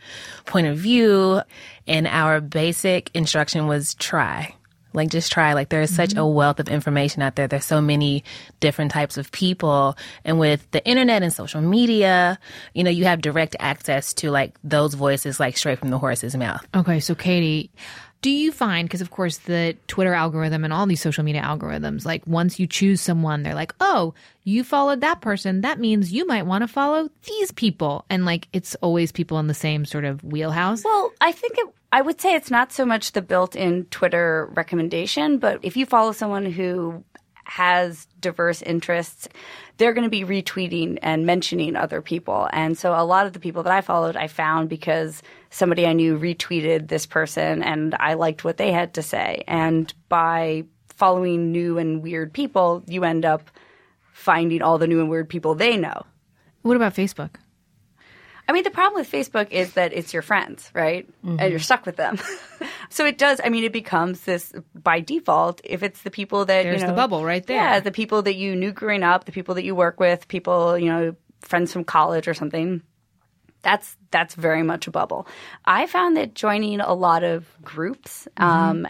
point 0.46 0.66
of 0.66 0.78
view, 0.78 1.42
and 1.88 2.08
our 2.08 2.42
basic 2.42 3.12
instruction 3.14 3.68
was 3.68 3.94
try. 3.94 4.56
Like 4.98 5.10
just 5.10 5.32
try. 5.32 5.54
Like 5.54 5.70
there 5.70 5.82
is 5.82 5.96
such 5.96 6.12
a 6.12 6.18
mm-hmm. 6.18 6.36
wealth 6.36 6.60
of 6.60 6.68
information 6.68 7.22
out 7.22 7.36
there. 7.36 7.48
There's 7.48 7.64
so 7.64 7.80
many 7.80 8.26
different 8.60 8.92
types 8.92 9.18
of 9.18 9.32
people. 9.32 9.98
And 10.26 10.40
with 10.40 10.70
the 10.72 10.86
internet 10.86 11.24
and 11.24 11.32
social 11.32 11.62
media, 11.62 12.38
you 12.74 12.84
know, 12.84 12.90
you 12.90 13.06
have 13.06 13.22
direct 13.22 13.56
access 13.60 14.14
to 14.16 14.32
like 14.32 14.58
those 14.64 14.94
voices 14.94 15.40
like 15.40 15.56
straight 15.56 15.80
from 15.80 15.90
the 15.90 15.98
horse's 15.98 16.36
mouth. 16.36 16.68
Okay, 16.76 17.00
so 17.00 17.16
Katie, 17.16 17.72
do 18.22 18.30
you 18.32 18.52
find 18.52 18.88
because 18.88 19.02
of 19.02 19.12
course 19.12 19.38
the 19.40 19.76
Twitter 19.88 20.14
algorithm 20.14 20.64
and 20.64 20.74
all 20.74 20.86
these 20.86 21.02
social 21.02 21.24
media 21.24 21.42
algorithms, 21.42 22.06
like 22.06 22.26
once 22.26 22.60
you 22.60 22.68
choose 22.68 23.00
someone, 23.00 23.44
they're 23.44 23.54
like, 23.54 23.74
oh, 23.80 24.14
you 24.44 24.64
followed 24.64 25.02
that 25.02 25.22
person, 25.22 25.62
that 25.62 25.80
means 25.80 26.12
you 26.12 26.26
might 26.26 26.46
want 26.46 26.64
to 26.64 26.68
follow 26.68 27.10
these 27.24 27.52
people, 27.52 28.06
and 28.10 28.26
like 28.26 28.48
it's 28.54 28.76
always 28.76 29.12
people 29.12 29.40
in 29.40 29.48
the 29.48 29.54
same 29.54 29.86
sort 29.86 30.06
of 30.06 30.24
wheelhouse. 30.24 30.84
Well, 30.84 31.12
I 31.22 31.32
think 31.32 31.58
it, 31.58 31.68
I 31.92 32.02
would 32.02 32.20
say 32.20 32.36
it's 32.36 32.52
not 32.52 32.72
so 32.72 32.86
much 32.86 33.14
the 33.14 33.22
built-in 33.22 33.86
Twitter 33.86 34.50
recommendation, 34.54 35.38
but 35.38 35.60
if 35.64 35.78
you 35.78 35.86
follow 35.86 36.12
someone 36.12 36.46
who 36.46 37.04
has 37.46 38.08
diverse 38.20 38.62
interests, 38.62 39.30
they're 39.78 39.94
going 39.94 40.04
to 40.04 40.10
be 40.10 40.26
retweeting 40.26 41.00
and 41.02 41.26
mentioning 41.26 41.78
other 41.78 42.02
people. 42.02 42.50
And 42.52 42.78
so 42.78 42.94
a 42.94 43.06
lot 43.06 43.26
of 43.26 43.32
the 43.32 43.40
people 43.40 43.64
that 43.64 43.72
I 43.72 43.80
followed, 43.80 44.18
I 44.18 44.28
found 44.28 44.68
because 44.68 45.24
somebody 45.50 45.88
I 45.88 45.94
knew 45.94 46.20
retweeted 46.20 46.90
this 46.90 47.06
person 47.06 47.64
and 47.64 47.96
I 47.96 48.16
liked 48.16 48.44
what 48.44 48.58
they 48.58 48.74
had 48.74 48.94
to 48.96 49.02
say. 49.02 49.46
And 49.48 49.94
by 50.10 50.66
following 50.90 51.54
new 51.54 51.78
and 51.78 52.04
weird 52.04 52.34
people, 52.34 52.84
you 52.86 53.06
end 53.06 53.24
up 53.24 53.50
finding 54.12 54.62
all 54.62 54.78
the 54.78 54.88
new 54.88 55.00
and 55.00 55.10
weird 55.10 55.30
people 55.30 55.56
they 55.56 55.78
know. 55.78 56.06
What 56.64 56.76
about 56.76 56.96
Facebook? 56.96 57.36
I 58.48 58.54
mean, 58.54 58.64
the 58.64 58.72
problem 58.72 59.00
with 59.00 59.12
Facebook 59.12 59.52
is 59.52 59.74
that 59.74 59.92
it's 59.94 60.14
your 60.14 60.22
friends, 60.22 60.70
right? 60.74 61.08
And 61.40 61.52
you're 61.52 61.60
stuck 61.60 61.86
with 61.86 61.98
them. 61.98 62.18
so 62.90 63.06
it 63.06 63.18
does, 63.18 63.42
I 63.44 63.50
mean, 63.50 63.66
it 63.66 63.74
becomes 63.74 64.22
this 64.22 64.54
by 64.74 65.02
default, 65.02 65.60
if 65.64 65.84
it's 65.84 66.02
the 66.04 66.12
people 66.12 66.46
that, 66.46 66.64
There's 66.64 66.82
you 66.82 66.88
the 66.88 66.94
bubble 66.94 67.26
right 67.26 67.46
there. 67.46 67.58
Yeah, 67.58 67.80
the 67.82 67.92
people 67.92 68.22
that 68.22 68.36
you 68.36 68.56
knew 68.56 68.72
growing 68.72 69.04
up, 69.04 69.26
the 69.26 69.34
people 69.34 69.56
that 69.56 69.66
you 69.66 69.76
work 69.76 70.00
with, 70.00 70.28
people, 70.30 70.78
you 70.78 70.90
know, 70.90 71.16
friends 71.42 71.74
from 71.74 71.84
college 71.84 72.28
or 72.28 72.34
something. 72.34 72.82
That's 73.64 73.98
that's 74.12 74.36
very 74.36 74.64
much 74.64 74.88
a 74.88 74.92
bubble. 74.92 75.28
I 75.66 75.88
found 75.88 76.16
that 76.16 76.34
joining 76.34 76.80
a 76.80 76.94
lot 76.94 77.24
of 77.24 77.46
groups 77.64 78.28
um, 78.38 78.88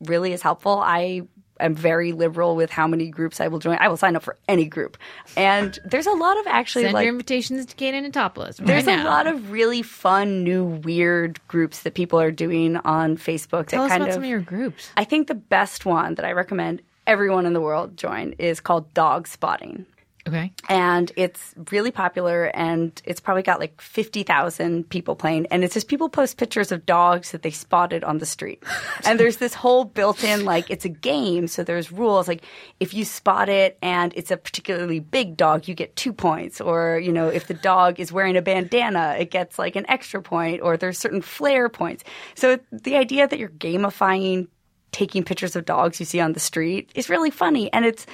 really 0.00 0.32
is 0.32 0.40
helpful. 0.40 0.80
I 0.82 1.22
am 1.60 1.74
very 1.74 2.12
liberal 2.12 2.56
with 2.56 2.70
how 2.70 2.86
many 2.86 3.08
groups 3.08 3.40
I 3.40 3.48
will 3.48 3.58
join. 3.58 3.76
I 3.80 3.88
will 3.88 3.96
sign 3.96 4.16
up 4.16 4.22
for 4.22 4.36
any 4.48 4.64
group, 4.64 4.96
and 5.36 5.78
there's 5.84 6.06
a 6.06 6.12
lot 6.12 6.38
of 6.38 6.46
actually 6.46 6.84
Send 6.84 6.94
like 6.94 7.04
your 7.04 7.12
invitations 7.12 7.66
to 7.66 7.74
Katie 7.74 8.00
Notopoulos. 8.00 8.56
there's 8.56 8.86
right 8.86 9.00
a 9.00 9.04
lot 9.04 9.26
of 9.26 9.50
really 9.50 9.82
fun, 9.82 10.44
new, 10.44 10.64
weird 10.64 11.40
groups 11.48 11.82
that 11.82 11.94
people 11.94 12.20
are 12.20 12.30
doing 12.30 12.76
on 12.78 13.16
Facebook. 13.16 13.68
Tell 13.68 13.82
that 13.82 13.86
us 13.86 13.90
kind 13.90 14.02
about 14.02 14.08
of, 14.08 14.14
some 14.14 14.22
of 14.24 14.28
your 14.28 14.40
groups. 14.40 14.90
I 14.96 15.04
think 15.04 15.28
the 15.28 15.34
best 15.34 15.86
one 15.86 16.14
that 16.16 16.24
I 16.24 16.32
recommend 16.32 16.82
everyone 17.06 17.46
in 17.46 17.52
the 17.52 17.60
world 17.60 17.96
join 17.96 18.34
is 18.38 18.60
called 18.60 18.92
Dog 18.94 19.26
Spotting. 19.26 19.86
Okay. 20.28 20.52
And 20.68 21.10
it's 21.16 21.54
really 21.70 21.90
popular, 21.90 22.44
and 22.54 23.00
it's 23.04 23.18
probably 23.18 23.42
got 23.42 23.60
like 23.60 23.80
50,000 23.80 24.88
people 24.88 25.16
playing. 25.16 25.46
And 25.46 25.64
it's 25.64 25.72
just 25.72 25.88
people 25.88 26.10
post 26.10 26.36
pictures 26.36 26.70
of 26.70 26.84
dogs 26.84 27.32
that 27.32 27.42
they 27.42 27.50
spotted 27.50 28.04
on 28.04 28.18
the 28.18 28.26
street. 28.26 28.62
and 29.04 29.18
there's 29.18 29.38
this 29.38 29.54
whole 29.54 29.84
built 29.84 30.22
in, 30.22 30.44
like, 30.44 30.70
it's 30.70 30.84
a 30.84 30.90
game, 30.90 31.48
so 31.48 31.64
there's 31.64 31.90
rules. 31.90 32.28
Like, 32.28 32.44
if 32.78 32.92
you 32.92 33.06
spot 33.06 33.48
it 33.48 33.78
and 33.80 34.12
it's 34.16 34.30
a 34.30 34.36
particularly 34.36 35.00
big 35.00 35.36
dog, 35.36 35.66
you 35.66 35.74
get 35.74 35.96
two 35.96 36.12
points. 36.12 36.60
Or, 36.60 36.98
you 36.98 37.12
know, 37.12 37.28
if 37.28 37.46
the 37.46 37.54
dog 37.54 37.98
is 37.98 38.12
wearing 38.12 38.36
a 38.36 38.42
bandana, 38.42 39.16
it 39.18 39.30
gets 39.30 39.58
like 39.58 39.76
an 39.76 39.86
extra 39.88 40.20
point, 40.20 40.60
or 40.62 40.76
there's 40.76 40.98
certain 40.98 41.22
flair 41.22 41.70
points. 41.70 42.04
So 42.34 42.58
the 42.70 42.96
idea 42.96 43.26
that 43.26 43.38
you're 43.38 43.48
gamifying 43.48 44.48
taking 44.92 45.22
pictures 45.22 45.56
of 45.56 45.64
dogs 45.64 46.00
you 46.00 46.06
see 46.06 46.20
on 46.20 46.32
the 46.32 46.40
street 46.40 46.90
is 46.94 47.08
really 47.08 47.30
funny. 47.30 47.72
And 47.72 47.84
it's, 47.84 48.06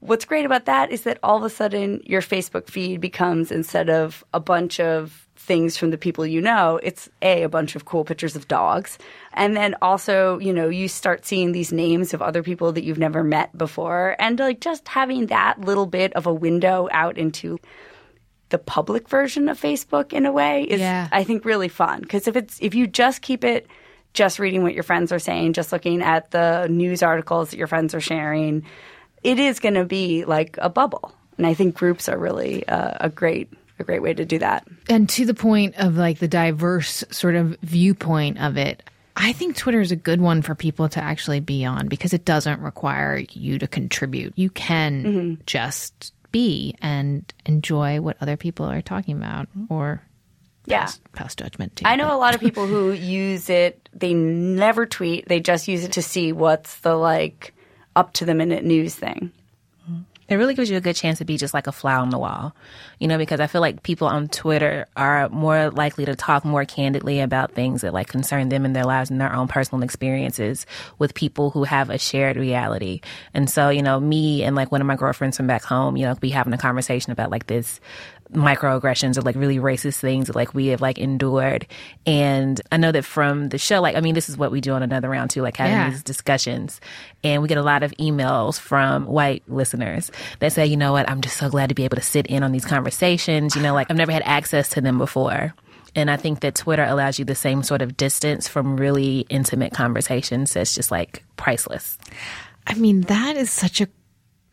What's 0.00 0.24
great 0.24 0.46
about 0.46 0.64
that 0.64 0.90
is 0.90 1.02
that 1.02 1.18
all 1.22 1.36
of 1.36 1.44
a 1.44 1.50
sudden 1.50 2.02
your 2.04 2.22
Facebook 2.22 2.68
feed 2.68 3.00
becomes 3.00 3.52
instead 3.52 3.90
of 3.90 4.24
a 4.32 4.40
bunch 4.40 4.80
of 4.80 5.28
things 5.36 5.76
from 5.76 5.90
the 5.90 5.98
people 5.98 6.26
you 6.26 6.40
know, 6.40 6.78
it's 6.82 7.08
a 7.22 7.42
a 7.42 7.48
bunch 7.48 7.76
of 7.76 7.84
cool 7.84 8.04
pictures 8.04 8.36
of 8.36 8.48
dogs. 8.48 8.98
And 9.32 9.56
then 9.56 9.74
also, 9.82 10.38
you 10.38 10.52
know, 10.52 10.68
you 10.68 10.88
start 10.88 11.26
seeing 11.26 11.52
these 11.52 11.72
names 11.72 12.14
of 12.14 12.22
other 12.22 12.42
people 12.42 12.72
that 12.72 12.84
you've 12.84 12.98
never 12.98 13.22
met 13.24 13.56
before 13.56 14.16
and 14.18 14.38
like 14.38 14.60
just 14.60 14.86
having 14.88 15.26
that 15.26 15.60
little 15.60 15.86
bit 15.86 16.12
of 16.14 16.26
a 16.26 16.32
window 16.32 16.88
out 16.92 17.18
into 17.18 17.58
the 18.50 18.58
public 18.58 19.08
version 19.08 19.48
of 19.48 19.60
Facebook 19.60 20.12
in 20.12 20.26
a 20.26 20.32
way 20.32 20.64
is 20.64 20.80
Yeah. 20.80 21.08
I 21.10 21.24
think 21.24 21.44
really 21.44 21.68
fun 21.68 22.00
because 22.00 22.28
if 22.28 22.36
it's 22.36 22.58
if 22.60 22.74
you 22.74 22.86
just 22.86 23.22
keep 23.22 23.44
it 23.44 23.66
just 24.12 24.38
reading 24.38 24.62
what 24.62 24.74
your 24.74 24.82
friends 24.82 25.12
are 25.12 25.18
saying, 25.18 25.52
just 25.52 25.72
looking 25.72 26.02
at 26.02 26.30
the 26.32 26.66
news 26.68 27.02
articles 27.02 27.50
that 27.50 27.58
your 27.58 27.68
friends 27.68 27.94
are 27.94 28.00
sharing, 28.00 28.64
it 29.22 29.38
is 29.38 29.60
going 29.60 29.74
to 29.74 29.84
be 29.84 30.24
like 30.24 30.56
a 30.60 30.68
bubble. 30.68 31.14
And 31.38 31.46
I 31.46 31.54
think 31.54 31.74
groups 31.74 32.08
are 32.08 32.18
really 32.18 32.66
uh, 32.68 32.96
a 33.00 33.08
great 33.08 33.52
a 33.78 33.84
great 33.84 34.02
way 34.02 34.12
to 34.12 34.24
do 34.26 34.38
that. 34.38 34.66
And 34.90 35.08
to 35.10 35.24
the 35.24 35.32
point 35.34 35.74
of 35.78 35.96
like 35.96 36.18
the 36.18 36.28
diverse 36.28 37.02
sort 37.10 37.34
of 37.34 37.56
viewpoint 37.62 38.38
of 38.38 38.58
it, 38.58 38.82
I 39.16 39.32
think 39.32 39.56
Twitter 39.56 39.80
is 39.80 39.90
a 39.90 39.96
good 39.96 40.20
one 40.20 40.42
for 40.42 40.54
people 40.54 40.88
to 40.90 41.02
actually 41.02 41.40
be 41.40 41.64
on 41.64 41.88
because 41.88 42.12
it 42.12 42.26
doesn't 42.26 42.60
require 42.60 43.22
you 43.32 43.58
to 43.58 43.66
contribute. 43.66 44.34
You 44.36 44.50
can 44.50 45.04
Mm-hmm. 45.04 45.42
just 45.46 46.12
be 46.30 46.76
and 46.82 47.24
enjoy 47.46 48.00
what 48.02 48.16
other 48.20 48.36
people 48.36 48.66
are 48.66 48.82
talking 48.82 49.16
about 49.16 49.48
or 49.70 50.02
Yeah. 50.66 50.80
pass, 50.82 51.00
pass 51.12 51.34
judgment 51.34 51.74
too. 51.76 51.86
I 51.86 51.96
know 51.96 52.14
a 52.14 52.18
lot 52.20 52.34
of 52.34 52.40
people 52.40 52.66
who 52.66 52.92
use 52.92 53.48
it, 53.50 53.88
they 53.94 54.12
never 54.14 54.84
tweet, 54.86 55.26
they 55.26 55.40
just 55.40 55.68
use 55.68 55.84
it 55.84 55.92
to 55.92 56.02
see 56.02 56.32
what's 56.32 56.76
the 56.80 56.94
like 56.94 57.54
up 57.96 58.12
to 58.14 58.24
the 58.24 58.34
minute 58.34 58.64
news 58.64 58.94
thing. 58.94 59.32
It 60.30 60.36
really 60.36 60.54
gives 60.54 60.70
you 60.70 60.76
a 60.76 60.80
good 60.80 60.94
chance 60.94 61.18
to 61.18 61.24
be 61.24 61.36
just 61.36 61.52
like 61.52 61.66
a 61.66 61.72
fly 61.72 61.96
on 61.96 62.10
the 62.10 62.18
wall, 62.18 62.54
you 63.00 63.08
know, 63.08 63.18
because 63.18 63.40
I 63.40 63.48
feel 63.48 63.60
like 63.60 63.82
people 63.82 64.06
on 64.06 64.28
Twitter 64.28 64.86
are 64.96 65.28
more 65.28 65.70
likely 65.70 66.04
to 66.04 66.14
talk 66.14 66.44
more 66.44 66.64
candidly 66.64 67.18
about 67.18 67.50
things 67.50 67.80
that 67.80 67.92
like 67.92 68.06
concern 68.06 68.48
them 68.48 68.64
in 68.64 68.72
their 68.72 68.84
lives 68.84 69.10
and 69.10 69.20
their 69.20 69.34
own 69.34 69.48
personal 69.48 69.82
experiences 69.82 70.66
with 71.00 71.14
people 71.14 71.50
who 71.50 71.64
have 71.64 71.90
a 71.90 71.98
shared 71.98 72.36
reality. 72.36 73.00
And 73.34 73.50
so, 73.50 73.70
you 73.70 73.82
know, 73.82 73.98
me 73.98 74.44
and 74.44 74.54
like 74.54 74.70
one 74.70 74.80
of 74.80 74.86
my 74.86 74.94
girlfriends 74.94 75.36
from 75.36 75.48
back 75.48 75.64
home, 75.64 75.96
you 75.96 76.06
know, 76.06 76.14
be 76.14 76.30
having 76.30 76.52
a 76.52 76.58
conversation 76.58 77.10
about 77.10 77.32
like 77.32 77.48
this 77.48 77.80
microaggressions 78.32 79.18
or 79.18 79.22
like 79.22 79.34
really 79.36 79.58
racist 79.58 79.98
things 79.98 80.26
that 80.28 80.36
like 80.36 80.54
we 80.54 80.68
have 80.68 80.80
like 80.80 80.98
endured. 80.98 81.66
And 82.06 82.60
I 82.70 82.76
know 82.76 82.92
that 82.92 83.04
from 83.04 83.48
the 83.48 83.58
show, 83.58 83.80
like, 83.80 83.96
I 83.96 84.00
mean, 84.00 84.14
this 84.14 84.28
is 84.28 84.36
what 84.38 84.50
we 84.52 84.60
do 84.60 84.72
on 84.72 84.82
another 84.82 85.08
round 85.08 85.30
too, 85.30 85.42
like 85.42 85.56
having 85.56 85.72
Yeah. 85.74 85.90
these 85.90 86.02
discussions. 86.02 86.80
And 87.24 87.42
we 87.42 87.48
get 87.48 87.58
a 87.58 87.62
lot 87.62 87.82
of 87.82 87.92
emails 87.92 88.58
from 88.58 89.06
white 89.06 89.42
listeners 89.48 90.10
that 90.38 90.52
say, 90.52 90.66
you 90.66 90.76
know 90.76 90.92
what, 90.92 91.08
I'm 91.10 91.20
just 91.20 91.36
so 91.36 91.48
glad 91.50 91.68
to 91.70 91.74
be 91.74 91.84
able 91.84 91.96
to 91.96 92.02
sit 92.02 92.26
in 92.26 92.42
on 92.42 92.52
these 92.52 92.64
conversations. 92.64 93.56
You 93.56 93.62
know, 93.62 93.74
like 93.74 93.90
I've 93.90 93.96
never 93.96 94.12
had 94.12 94.22
access 94.24 94.68
to 94.70 94.80
them 94.80 94.98
before. 94.98 95.54
And 95.96 96.08
I 96.08 96.16
think 96.16 96.40
that 96.40 96.54
Twitter 96.54 96.84
allows 96.84 97.18
you 97.18 97.24
the 97.24 97.34
same 97.34 97.64
sort 97.64 97.82
of 97.82 97.96
distance 97.96 98.46
from 98.46 98.76
really 98.76 99.26
intimate 99.28 99.72
conversations 99.72 100.52
that's 100.54 100.72
just 100.74 100.92
like 100.92 101.24
priceless. 101.36 101.98
I 102.66 102.74
mean, 102.74 103.00
that 103.02 103.36
is 103.36 103.50
such 103.50 103.80
a. 103.80 103.88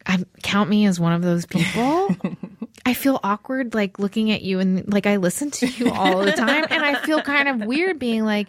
I 0.08 0.24
count 0.42 0.70
me 0.70 0.86
as 0.86 1.00
one 1.00 1.14
of 1.14 1.22
those 1.22 1.46
people. 1.46 2.16
I 2.86 2.94
feel 2.94 3.20
awkward, 3.22 3.74
like 3.74 4.00
looking 4.00 4.32
at 4.32 4.44
you 4.44 4.62
and 4.62 4.92
like 4.92 5.06
I 5.06 5.18
listen 5.18 5.52
to 5.52 5.68
you 5.68 5.92
all 5.92 6.24
the 6.24 6.32
time, 6.32 6.66
and 6.70 6.86
I 6.86 7.02
feel 7.02 7.22
kind 7.22 7.50
of 7.50 7.68
weird 7.68 8.00
being 8.00 8.24
like. 8.24 8.48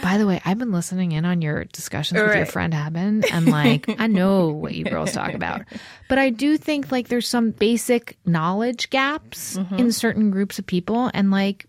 By 0.00 0.18
the 0.18 0.26
way, 0.28 0.40
I've 0.44 0.58
been 0.58 0.70
listening 0.70 1.10
in 1.10 1.24
on 1.24 1.42
your 1.42 1.64
discussions 1.64 2.20
with 2.20 2.36
your 2.36 2.46
friend 2.46 2.72
Haben, 2.72 3.24
and 3.32 3.46
like 3.48 3.86
I 4.00 4.06
know 4.06 4.50
what 4.50 4.74
you 4.76 4.84
girls 4.84 5.10
talk 5.10 5.34
about, 5.34 5.62
but 6.08 6.18
I 6.18 6.30
do 6.30 6.56
think 6.56 6.92
like 6.92 7.08
there's 7.08 7.26
some 7.26 7.50
basic 7.50 8.16
knowledge 8.24 8.90
gaps 8.90 9.56
mm-hmm. 9.56 9.74
in 9.74 9.90
certain 9.90 10.30
groups 10.30 10.58
of 10.60 10.66
people, 10.66 11.10
and 11.12 11.32
like. 11.32 11.66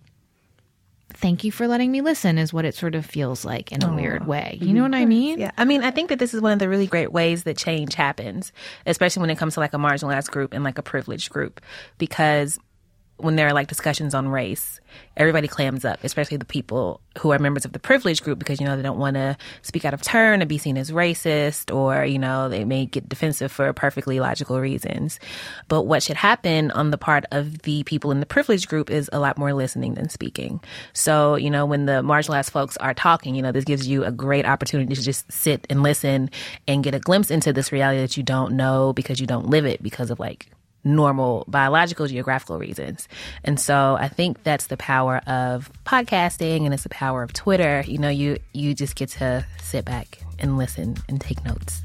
Thank 1.22 1.44
you 1.44 1.52
for 1.52 1.68
letting 1.68 1.92
me 1.92 2.02
listen 2.02 2.40
is 2.40 2.52
what 2.52 2.66
it 2.66 2.74
sort 2.74 2.96
of 2.96 3.06
feels 3.06 3.46
like 3.46 3.72
in 3.72 3.84
a 3.84 3.94
weird 3.94 4.26
way. 4.26 4.58
You 4.60 4.68
mm-hmm. 4.68 4.76
know 4.76 4.84
what 4.84 4.96
I 4.96 5.06
mean? 5.06 5.40
Yeah. 5.40 5.52
I 5.56 5.66
mean, 5.66 5.84
I 5.84 5.92
think 5.92 6.10
that 6.10 6.18
this 6.18 6.34
is 6.34 6.42
one 6.42 6.52
of 6.52 6.60
the 6.60 6.68
really 6.68 6.88
great 6.88 7.12
ways 7.12 7.44
that 7.44 7.58
change 7.58 7.94
happens, 7.94 8.52
especially 8.88 9.22
when 9.22 9.30
it 9.30 9.38
comes 9.38 9.54
to 9.54 9.60
like 9.60 9.76
a 9.76 9.78
marginalized 9.78 10.32
group 10.32 10.54
and 10.54 10.64
like 10.64 10.80
a 10.80 10.82
privileged 10.82 11.30
group, 11.30 11.62
because 12.00 12.60
when 13.24 13.36
there 13.36 13.48
are 13.48 13.54
like 13.54 13.68
discussions 13.68 14.14
on 14.14 14.28
race, 14.28 14.80
everybody 15.18 15.48
clams 15.48 15.86
up, 15.86 16.04
especially 16.04 16.38
the 16.38 16.46
people 16.46 17.02
who 17.20 17.32
are 17.32 17.40
members 17.40 17.66
of 17.66 17.74
the 17.74 17.80
privileged 17.80 18.24
group 18.24 18.40
because, 18.40 18.60
you 18.60 18.66
know, 18.66 18.76
they 18.76 18.82
don't 18.82 18.98
want 18.98 19.16
to 19.16 19.38
speak 19.62 19.86
out 19.86 19.94
of 19.94 20.02
turn 20.02 20.42
and 20.42 20.48
be 20.48 20.58
seen 20.58 20.78
as 20.78 20.92
racist 20.92 21.74
or, 21.74 22.06
you 22.06 22.18
know, 22.18 22.50
they 22.50 22.64
may 22.64 22.86
get 22.86 23.08
defensive 23.10 23.52
for 23.52 23.72
perfectly 23.74 24.20
logical 24.20 24.60
reasons. 24.60 25.20
But 25.68 25.84
what 25.84 26.04
should 26.04 26.16
happen 26.16 26.72
on 26.72 26.92
the 26.92 26.98
part 26.98 27.26
of 27.32 27.64
the 27.64 27.84
people 27.84 28.12
in 28.12 28.20
the 28.20 28.26
privileged 28.26 28.68
group 28.68 28.90
is 28.90 29.10
a 29.12 29.20
lot 29.20 29.38
more 29.38 29.54
listening 29.54 29.96
than 29.96 30.10
speaking. 30.10 30.62
So, 30.94 31.36
you 31.36 31.50
know, 31.50 31.66
when 31.66 31.86
the 31.86 32.02
marginalized 32.02 32.52
folks 32.52 32.78
are 32.78 32.94
talking, 32.94 33.36
you 33.36 33.42
know, 33.42 33.52
this 33.52 33.66
gives 33.66 33.88
you 33.88 34.04
a 34.06 34.12
great 34.12 34.46
opportunity 34.46 34.96
to 34.96 35.02
just 35.02 35.32
sit 35.32 35.68
and 35.70 35.84
listen 35.84 36.30
and 36.68 36.84
get 36.84 36.96
a 36.96 37.00
glimpse 37.00 37.30
into 37.30 37.52
this 37.54 37.72
reality 37.72 38.02
that 38.02 38.18
you 38.18 38.24
don't 38.24 38.54
know 38.54 38.94
because 38.94 39.20
you 39.20 39.28
don't 39.28 39.48
live 39.48 39.66
it 39.66 39.84
because 39.84 40.10
of 40.10 40.20
like 40.20 40.50
normal 40.84 41.46
biological 41.48 42.08
geographical 42.08 42.58
reasons. 42.58 43.08
And 43.44 43.60
so 43.60 43.98
I 44.00 44.08
think 44.08 44.44
that's 44.44 44.68
the 44.68 44.78
power 44.78 45.18
of 45.28 45.72
podcasting 45.86 46.66
and 46.66 46.74
it's 46.74 46.84
the 46.84 46.90
power 46.90 47.24
of 47.24 47.34
Twitter. 47.34 47.84
You 47.88 47.98
know, 47.98 48.10
you 48.10 48.38
you 48.54 48.74
just 48.74 48.96
get 48.96 49.10
to 49.10 49.46
sit 49.62 49.86
back 49.86 50.20
and 50.40 50.58
listen 50.58 50.98
and 51.08 51.22
take 51.22 51.44
notes. 51.46 51.82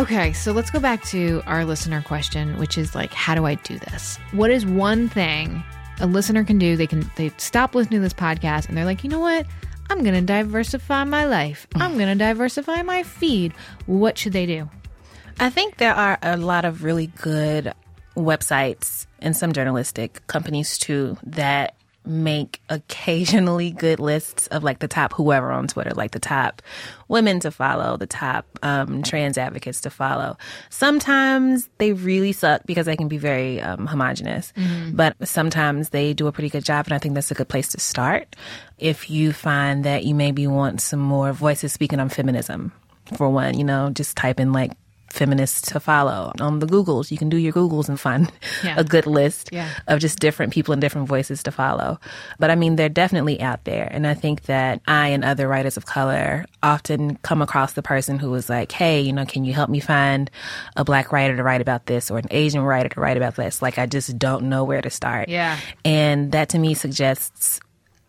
Okay, 0.00 0.32
so 0.32 0.52
let's 0.52 0.70
go 0.70 0.80
back 0.80 1.04
to 1.04 1.42
our 1.46 1.66
listener 1.66 2.00
question, 2.00 2.58
which 2.58 2.78
is 2.78 2.94
like, 2.94 3.12
how 3.12 3.34
do 3.34 3.44
I 3.44 3.56
do 3.56 3.78
this? 3.78 4.18
What 4.32 4.50
is 4.50 4.64
one 4.64 5.10
thing 5.10 5.62
a 6.00 6.06
listener 6.06 6.42
can 6.42 6.58
do? 6.58 6.74
They 6.74 6.86
can 6.86 7.10
they 7.16 7.30
stop 7.36 7.74
listening 7.74 7.98
to 7.98 8.02
this 8.02 8.14
podcast 8.14 8.68
and 8.68 8.78
they're 8.78 8.86
like, 8.86 9.04
you 9.04 9.10
know 9.10 9.20
what? 9.20 9.46
I'm 9.90 10.04
gonna 10.04 10.22
diversify 10.22 11.02
my 11.02 11.24
life. 11.24 11.66
I'm 11.74 11.98
gonna 11.98 12.14
diversify 12.14 12.82
my 12.82 13.02
feed. 13.02 13.52
What 13.86 14.16
should 14.16 14.32
they 14.32 14.46
do? 14.46 14.70
I 15.40 15.50
think 15.50 15.78
there 15.78 15.94
are 15.94 16.16
a 16.22 16.36
lot 16.36 16.64
of 16.64 16.84
really 16.84 17.08
good 17.08 17.74
websites 18.16 19.06
and 19.18 19.36
some 19.36 19.52
journalistic 19.52 20.24
companies 20.28 20.78
too 20.78 21.18
that 21.24 21.74
make 22.04 22.60
occasionally 22.68 23.70
good 23.70 24.00
lists 24.00 24.46
of 24.48 24.62
like 24.64 24.78
the 24.78 24.88
top 24.88 25.12
whoever 25.12 25.50
on 25.50 25.68
Twitter, 25.68 25.90
like 25.90 26.12
the 26.12 26.18
top 26.18 26.62
women 27.08 27.40
to 27.40 27.50
follow, 27.50 27.96
the 27.96 28.06
top 28.06 28.46
um, 28.62 29.02
trans 29.02 29.36
advocates 29.36 29.80
to 29.82 29.90
follow. 29.90 30.36
Sometimes 30.70 31.68
they 31.78 31.92
really 31.92 32.32
suck 32.32 32.62
because 32.66 32.86
they 32.86 32.96
can 32.96 33.08
be 33.08 33.18
very 33.18 33.60
um, 33.60 33.86
homogenous, 33.86 34.52
mm-hmm. 34.56 34.96
but 34.96 35.16
sometimes 35.28 35.90
they 35.90 36.14
do 36.14 36.26
a 36.26 36.32
pretty 36.32 36.48
good 36.48 36.64
job, 36.64 36.86
and 36.86 36.94
I 36.94 36.98
think 36.98 37.14
that's 37.14 37.30
a 37.30 37.34
good 37.34 37.48
place 37.48 37.68
to 37.72 37.80
start. 37.80 38.34
If 38.78 39.10
you 39.10 39.32
find 39.32 39.84
that 39.84 40.04
you 40.04 40.14
maybe 40.14 40.46
want 40.46 40.80
some 40.80 41.00
more 41.00 41.32
voices 41.32 41.72
speaking 41.72 42.00
on 42.00 42.08
feminism, 42.08 42.72
for 43.16 43.28
one, 43.28 43.58
you 43.58 43.64
know, 43.64 43.90
just 43.90 44.16
type 44.16 44.40
in 44.40 44.52
like 44.52 44.72
feminists 45.10 45.60
to 45.72 45.80
follow 45.80 46.32
on 46.40 46.60
the 46.60 46.66
Googles. 46.66 47.10
You 47.10 47.18
can 47.18 47.28
do 47.28 47.36
your 47.36 47.52
Googles 47.52 47.88
and 47.88 47.98
find 47.98 48.32
yeah. 48.64 48.76
a 48.78 48.84
good 48.84 49.06
list 49.06 49.50
yeah. 49.52 49.70
of 49.86 50.00
just 50.00 50.18
different 50.18 50.52
people 50.52 50.72
and 50.72 50.80
different 50.80 51.08
voices 51.08 51.42
to 51.42 51.50
follow. 51.50 51.98
But 52.38 52.50
I 52.50 52.54
mean, 52.54 52.76
they're 52.76 52.88
definitely 52.88 53.40
out 53.40 53.64
there. 53.64 53.88
And 53.90 54.06
I 54.06 54.14
think 54.14 54.42
that 54.42 54.80
I 54.86 55.08
and 55.08 55.24
other 55.24 55.48
writers 55.48 55.76
of 55.76 55.86
color 55.86 56.46
often 56.62 57.16
come 57.16 57.42
across 57.42 57.72
the 57.72 57.82
person 57.82 58.18
who 58.18 58.32
is 58.34 58.48
like, 58.48 58.72
hey, 58.72 59.00
you 59.00 59.12
know, 59.12 59.26
can 59.26 59.44
you 59.44 59.52
help 59.52 59.70
me 59.70 59.80
find 59.80 60.30
a 60.76 60.84
black 60.84 61.12
writer 61.12 61.36
to 61.36 61.42
write 61.42 61.60
about 61.60 61.86
this 61.86 62.10
or 62.10 62.18
an 62.18 62.28
Asian 62.30 62.62
writer 62.62 62.88
to 62.88 63.00
write 63.00 63.16
about 63.16 63.36
this? 63.36 63.60
Like, 63.60 63.78
I 63.78 63.86
just 63.86 64.18
don't 64.18 64.44
know 64.44 64.64
where 64.64 64.82
to 64.82 64.90
start. 64.90 65.28
Yeah. 65.28 65.58
And 65.84 66.32
that 66.32 66.50
to 66.50 66.58
me 66.58 66.74
suggests 66.74 67.60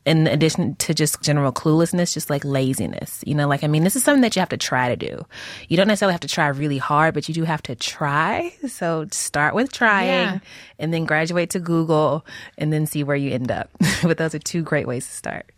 in 0.05 0.27
addition 0.27 0.75
to 0.75 0.93
just 0.93 1.21
general 1.21 1.51
cluelessness, 1.51 2.13
just 2.13 2.29
like 2.29 2.43
laziness. 2.43 3.23
You 3.25 3.35
know, 3.35 3.47
like, 3.47 3.63
I 3.63 3.67
mean, 3.67 3.83
this 3.83 3.95
is 3.95 4.03
something 4.03 4.21
that 4.21 4.35
you 4.35 4.39
have 4.39 4.49
to 4.49 4.57
try 4.57 4.89
to 4.89 4.95
do. 4.95 5.25
You 5.69 5.77
don't 5.77 5.87
necessarily 5.87 6.13
have 6.13 6.21
to 6.21 6.27
try 6.27 6.47
really 6.47 6.79
hard, 6.79 7.13
but 7.13 7.27
you 7.27 7.35
do 7.35 7.43
have 7.43 7.61
to 7.63 7.75
try. 7.75 8.53
So 8.67 9.07
start 9.11 9.53
with 9.53 9.71
trying 9.71 10.07
yeah. 10.07 10.39
and 10.79 10.93
then 10.93 11.05
graduate 11.05 11.51
to 11.51 11.59
Google 11.59 12.25
and 12.57 12.73
then 12.73 12.85
see 12.87 13.03
where 13.03 13.15
you 13.15 13.31
end 13.31 13.51
up. 13.51 13.69
but 14.03 14.17
those 14.17 14.33
are 14.33 14.39
two 14.39 14.63
great 14.63 14.87
ways 14.87 15.05
to 15.05 15.13
start. 15.13 15.51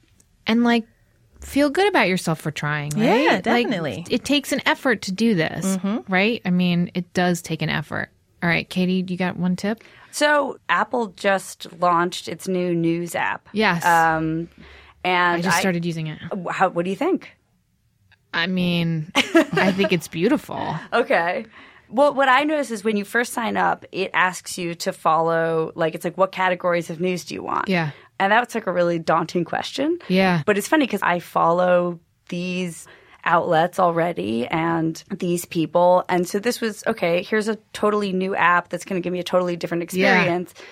And 0.45 0.63
like, 0.63 0.85
feel 1.39 1.69
good 1.69 1.87
about 1.87 2.09
yourself 2.09 2.41
for 2.41 2.51
trying, 2.51 2.91
right? 2.91 3.23
Yeah, 3.23 3.41
definitely. 3.41 3.97
Like, 3.97 4.11
it 4.11 4.25
takes 4.25 4.51
an 4.51 4.61
effort 4.65 5.03
to 5.03 5.11
do 5.11 5.35
this, 5.35 5.77
mm-hmm. 5.77 6.11
right? 6.11 6.41
I 6.43 6.49
mean, 6.49 6.91
it 6.93 7.13
does 7.13 7.41
take 7.41 7.61
an 7.61 7.69
effort. 7.69 8.09
All 8.43 8.49
right, 8.49 8.69
Katie, 8.69 9.05
you 9.07 9.15
got 9.15 9.37
one 9.37 9.55
tip? 9.55 9.81
So 10.11 10.57
Apple 10.67 11.07
just 11.07 11.71
launched 11.79 12.27
its 12.27 12.45
new 12.45 12.75
news 12.75 13.15
app. 13.15 13.47
Yes. 13.53 13.85
Um, 13.85 14.49
and 15.05 15.37
I 15.37 15.41
just 15.41 15.59
started 15.59 15.85
using 15.85 16.07
it. 16.07 16.19
How, 16.51 16.67
what 16.67 16.83
do 16.83 16.91
you 16.91 16.97
think? 16.97 17.31
I 18.33 18.47
mean, 18.47 19.11
I 19.15 19.71
think 19.71 19.93
it's 19.93 20.07
beautiful. 20.09 20.75
Okay. 20.93 21.45
Well, 21.89 22.13
what 22.15 22.27
I 22.27 22.43
notice 22.43 22.71
is 22.71 22.83
when 22.83 22.97
you 22.97 23.05
first 23.05 23.33
sign 23.33 23.55
up, 23.55 23.85
it 23.91 24.09
asks 24.15 24.57
you 24.57 24.73
to 24.75 24.91
follow, 24.91 25.71
like, 25.75 25.93
it's 25.93 26.03
like, 26.03 26.17
what 26.17 26.31
categories 26.31 26.89
of 26.89 26.99
news 26.99 27.23
do 27.23 27.35
you 27.35 27.43
want? 27.43 27.69
Yeah. 27.69 27.91
And 28.19 28.31
that's 28.31 28.55
like 28.55 28.65
a 28.65 28.71
really 28.71 28.97
daunting 28.97 29.45
question. 29.45 29.99
Yeah. 30.07 30.41
But 30.45 30.57
it's 30.57 30.67
funny 30.67 30.87
because 30.87 31.03
I 31.03 31.19
follow 31.19 31.99
these 32.29 32.87
outlets 33.25 33.79
already 33.79 34.47
and 34.47 35.03
these 35.09 35.45
people. 35.45 36.03
And 36.09 36.27
so 36.27 36.39
this 36.39 36.61
was 36.61 36.83
okay, 36.87 37.23
here's 37.23 37.47
a 37.47 37.57
totally 37.73 38.11
new 38.11 38.35
app 38.35 38.69
that's 38.69 38.85
going 38.85 39.01
to 39.01 39.03
give 39.03 39.13
me 39.13 39.19
a 39.19 39.23
totally 39.23 39.55
different 39.55 39.83
experience. 39.83 40.53
Yeah. 40.55 40.63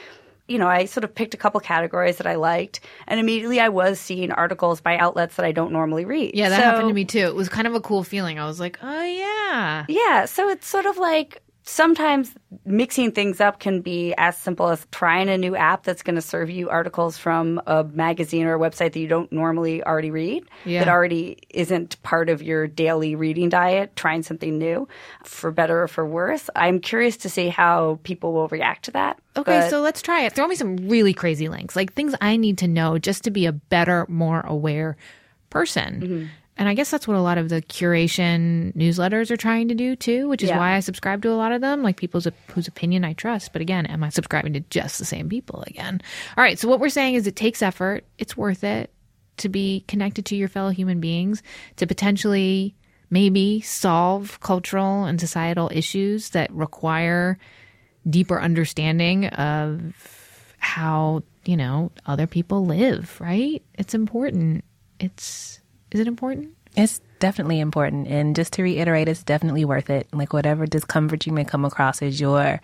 You 0.48 0.58
know, 0.58 0.68
I 0.68 0.84
sort 0.84 1.06
of 1.06 1.16
picked 1.16 1.34
a 1.34 1.38
couple 1.38 1.62
categories 1.62 2.18
that 2.18 2.28
I 2.28 2.36
liked, 2.36 2.82
and 3.08 3.22
immediately 3.22 3.62
I 3.62 3.70
was 3.70 4.02
seeing 4.02 4.34
articles 4.34 4.82
by 4.82 4.98
outlets 4.98 5.36
that 5.36 5.46
I 5.46 5.54
don't 5.54 5.72
normally 5.72 6.04
read. 6.04 6.36
Yeah, 6.36 6.50
that 6.50 6.58
so, 6.58 6.64
happened 6.64 6.90
to 6.90 6.94
me 6.94 7.06
too. 7.06 7.26
It 7.28 7.36
was 7.36 7.48
kind 7.48 7.68
of 7.68 7.76
a 7.76 7.80
cool 7.80 8.04
feeling. 8.04 8.38
I 8.38 8.46
was 8.48 8.60
like, 8.60 8.78
oh, 8.82 9.04
yeah. 9.04 9.86
Yeah. 9.88 10.26
So 10.26 10.50
it's 10.50 10.68
sort 10.68 10.88
of 10.88 10.98
like 10.98 11.42
sometimes 11.64 12.34
mixing 12.66 13.12
things 13.12 13.40
up 13.40 13.60
can 13.60 13.82
be 13.82 14.14
as 14.18 14.38
simple 14.38 14.70
as 14.70 14.86
trying 14.92 15.30
a 15.30 15.38
new 15.38 15.56
app 15.56 15.84
that's 15.84 16.02
going 16.02 16.16
to 16.16 16.22
serve 16.22 16.50
you 16.50 16.70
articles 16.70 17.18
from 17.18 17.62
a 17.68 17.84
magazine 17.84 18.46
or 18.46 18.56
a 18.56 18.60
website 18.60 18.94
that 18.94 19.00
you 19.00 19.08
don't 19.08 19.32
normally 19.32 19.84
already 19.84 20.12
read, 20.12 20.44
yeah. 20.66 20.84
that 20.84 20.92
already 20.92 21.38
isn't 21.50 22.02
part 22.04 22.30
of 22.30 22.42
your 22.42 22.68
daily 22.68 23.16
reading 23.16 23.50
diet, 23.50 23.96
trying 23.96 24.24
something 24.24 24.58
new 24.58 24.88
for 25.24 25.52
better 25.52 25.84
or 25.84 25.88
for 25.88 26.06
worse. 26.06 26.50
I'm 26.56 26.80
curious 26.80 27.18
to 27.18 27.30
see 27.30 27.50
how 27.50 28.00
people 28.04 28.34
will 28.34 28.48
react 28.48 28.86
to 28.86 28.92
that. 28.92 29.20
Okay, 29.38 29.62
but, 29.62 29.70
so 29.70 29.82
let's 29.82 30.02
try 30.02 30.22
it. 30.22 30.34
Throw 30.34 30.48
me 30.48 30.56
some 30.56 30.76
really 30.90 31.14
crazy 31.14 31.48
links, 31.48 31.76
like 31.76 31.94
things 31.94 32.16
I 32.22 32.38
need 32.38 32.58
to 32.60 32.68
know 32.68 32.98
just 32.98 33.24
to 33.26 33.32
be 33.32 33.46
a 33.46 33.52
better, 33.52 34.06
more 34.10 34.42
aware 34.42 34.98
person. 35.50 36.02
Mm-hmm. 36.02 36.26
And 36.62 36.70
I 36.70 36.76
guess 36.76 36.92
that's 36.92 37.08
what 37.08 37.18
a 37.18 37.22
lot 37.22 37.40
of 37.40 37.50
the 37.50 37.64
curation 37.64 38.72
newsletters 38.76 39.32
are 39.32 39.36
trying 39.36 39.70
to 39.70 39.74
do 39.74 39.96
too, 39.96 40.30
which 40.30 40.44
is 40.44 40.50
yeah. 40.50 40.60
why 40.60 40.76
I 40.76 40.80
subscribe 40.80 41.24
to 41.24 41.32
a 41.32 41.34
lot 41.34 41.52
of 41.52 41.60
them, 41.60 41.82
like 41.82 41.98
people's 41.98 42.28
whose 42.52 42.68
opinion 42.68 43.04
I 43.04 43.14
trust. 43.14 43.52
But 43.52 43.64
again, 43.64 43.88
am 43.88 44.04
I 44.04 44.10
subscribing 44.10 44.54
to 44.54 44.60
just 44.70 45.00
the 45.00 45.06
same 45.06 45.28
people 45.28 45.64
again? 45.66 46.00
All 46.38 46.44
right. 46.44 46.60
So 46.60 46.68
what 46.68 46.80
we're 46.80 46.90
saying 46.90 47.16
is 47.16 47.26
it 47.26 47.36
takes 47.36 47.64
effort. 47.64 48.06
It's 48.20 48.38
worth 48.38 48.64
it 48.64 48.94
to 49.38 49.50
be 49.50 49.84
connected 49.88 50.24
to 50.28 50.36
your 50.36 50.50
fellow 50.50 50.70
human 50.70 51.00
beings, 51.00 51.42
to 51.78 51.88
potentially 51.88 52.76
maybe 53.10 53.62
solve 53.62 54.40
cultural 54.42 55.06
and 55.06 55.20
societal 55.20 55.72
issues 55.74 56.30
that 56.30 56.54
require 56.54 57.40
deeper 58.08 58.40
understanding 58.40 59.26
of 59.30 60.56
how, 60.60 61.24
you 61.44 61.58
know, 61.58 61.92
other 62.06 62.28
people 62.28 62.68
live, 62.68 63.20
right? 63.20 63.64
It's 63.80 63.96
important. 63.96 64.64
It's 65.00 65.60
is 65.92 66.00
it 66.00 66.08
important? 66.08 66.50
It's 66.76 67.02
definitely 67.20 67.60
important. 67.60 68.08
And 68.08 68.34
just 68.34 68.54
to 68.54 68.64
reiterate, 68.64 69.10
it's 69.10 69.24
definitely 69.24 69.66
worth 69.66 69.90
it. 69.90 70.08
Like, 70.14 70.32
whatever 70.32 70.66
discomfort 70.66 71.26
you 71.26 71.34
may 71.34 71.44
come 71.44 71.66
across 71.66 72.02
as 72.02 72.20
you're 72.20 72.62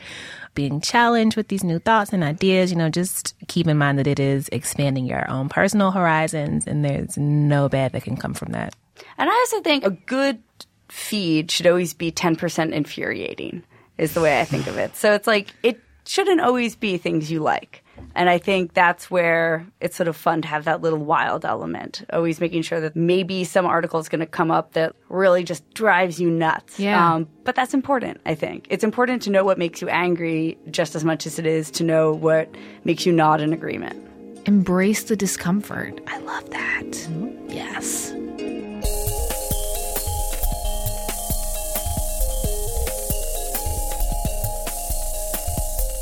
being 0.55 0.79
challenged 0.79 1.35
with 1.35 1.49
these 1.49 1.63
new 1.63 1.77
thoughts 1.77 2.13
and 2.13 2.23
ideas, 2.23 2.71
you 2.71 2.77
know, 2.77 2.89
just 2.89 3.35
keep 3.49 3.67
in 3.67 3.77
mind 3.77 3.99
that 3.99 4.07
it 4.07 4.19
is 4.19 4.47
expanding 4.53 5.05
your 5.05 5.29
own 5.29 5.49
personal 5.49 5.91
horizons, 5.91 6.65
and 6.65 6.85
there's 6.85 7.17
no 7.17 7.67
bad 7.67 7.91
that 7.91 8.03
can 8.03 8.15
come 8.15 8.33
from 8.33 8.53
that. 8.53 8.73
And 9.17 9.29
I 9.29 9.33
also 9.33 9.61
think 9.61 9.83
a 9.83 9.91
good 9.91 10.41
feed 10.87 11.51
should 11.51 11.67
always 11.67 11.93
be 11.93 12.11
10% 12.11 12.71
infuriating, 12.71 13.61
is 13.97 14.13
the 14.13 14.21
way 14.21 14.39
I 14.39 14.45
think 14.45 14.67
of 14.67 14.77
it. 14.77 14.95
So 14.95 15.11
it's 15.13 15.27
like, 15.27 15.53
it 15.63 15.81
shouldn't 16.05 16.39
always 16.39 16.77
be 16.77 16.97
things 16.97 17.29
you 17.29 17.41
like. 17.41 17.83
And 18.15 18.29
I 18.29 18.39
think 18.39 18.73
that's 18.73 19.11
where 19.11 19.65
it's 19.79 19.95
sort 19.95 20.07
of 20.07 20.15
fun 20.15 20.41
to 20.41 20.47
have 20.47 20.65
that 20.65 20.81
little 20.81 20.99
wild 20.99 21.45
element, 21.45 22.03
always 22.11 22.39
making 22.39 22.63
sure 22.63 22.79
that 22.79 22.95
maybe 22.95 23.43
some 23.43 23.65
article 23.65 23.99
is 23.99 24.09
going 24.09 24.21
to 24.21 24.25
come 24.25 24.49
up 24.49 24.73
that 24.73 24.95
really 25.09 25.43
just 25.43 25.71
drives 25.75 26.19
you 26.19 26.29
nuts. 26.29 26.79
Yeah. 26.79 27.13
Um, 27.13 27.27
but 27.43 27.55
that's 27.55 27.75
important, 27.75 28.19
I 28.25 28.33
think. 28.33 28.65
It's 28.69 28.83
important 28.83 29.21
to 29.23 29.29
know 29.29 29.43
what 29.43 29.59
makes 29.59 29.81
you 29.81 29.89
angry 29.89 30.57
just 30.71 30.95
as 30.95 31.03
much 31.03 31.27
as 31.27 31.37
it 31.37 31.45
is 31.45 31.69
to 31.71 31.83
know 31.83 32.11
what 32.11 32.49
makes 32.83 33.05
you 33.05 33.13
nod 33.13 33.39
in 33.39 33.53
agreement. 33.53 34.03
Embrace 34.47 35.03
the 35.03 35.15
discomfort. 35.15 35.99
I 36.07 36.17
love 36.19 36.49
that. 36.49 36.85
Mm-hmm. 36.85 37.49
Yes. 37.49 38.13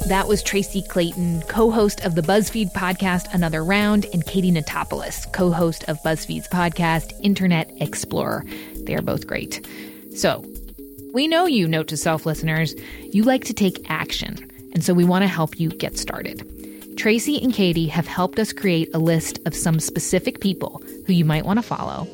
That 0.07 0.27
was 0.27 0.43
Tracy 0.43 0.83
Clayton, 0.83 1.41
co 1.43 1.71
host 1.71 2.05
of 2.05 2.13
the 2.13 2.21
BuzzFeed 2.21 2.71
podcast 2.73 3.33
Another 3.33 3.63
Round, 3.63 4.05
and 4.13 4.23
Katie 4.23 4.51
Notopoulos, 4.51 5.31
co 5.33 5.51
host 5.51 5.83
of 5.87 5.97
BuzzFeed's 6.03 6.47
podcast 6.47 7.11
Internet 7.23 7.71
Explorer. 7.81 8.45
They 8.83 8.93
are 8.93 9.01
both 9.01 9.25
great. 9.25 9.65
So, 10.15 10.45
We 11.11 11.27
know 11.27 11.45
you, 11.47 11.67
Note 11.67 11.87
to 11.87 11.97
Self 11.97 12.25
listeners. 12.27 12.75
You 13.11 13.23
like 13.23 13.45
to 13.45 13.53
take 13.53 13.89
action, 13.89 14.51
and 14.73 14.83
so 14.83 14.93
we 14.93 15.05
want 15.05 15.23
to 15.23 15.27
help 15.27 15.59
you 15.59 15.69
get 15.69 15.97
started. 15.97 16.47
Tracy 16.97 17.41
and 17.41 17.51
Katie 17.51 17.87
have 17.87 18.05
helped 18.05 18.37
us 18.37 18.53
create 18.53 18.93
a 18.93 18.99
list 18.99 19.39
of 19.47 19.55
some 19.55 19.79
specific 19.79 20.39
people 20.39 20.83
who 21.07 21.13
you 21.13 21.25
might 21.25 21.45
want 21.45 21.57
to 21.57 21.63
follow. 21.63 22.07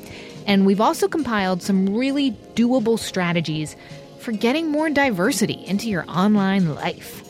And 0.47 0.65
we've 0.65 0.81
also 0.81 1.09
compiled 1.09 1.61
some 1.61 1.93
really 1.93 2.31
doable 2.55 2.97
strategies 2.97 3.75
for 4.19 4.31
getting 4.31 4.71
more 4.71 4.89
diversity 4.89 5.61
into 5.65 5.89
your 5.89 6.05
online 6.09 6.73
life. 6.73 7.27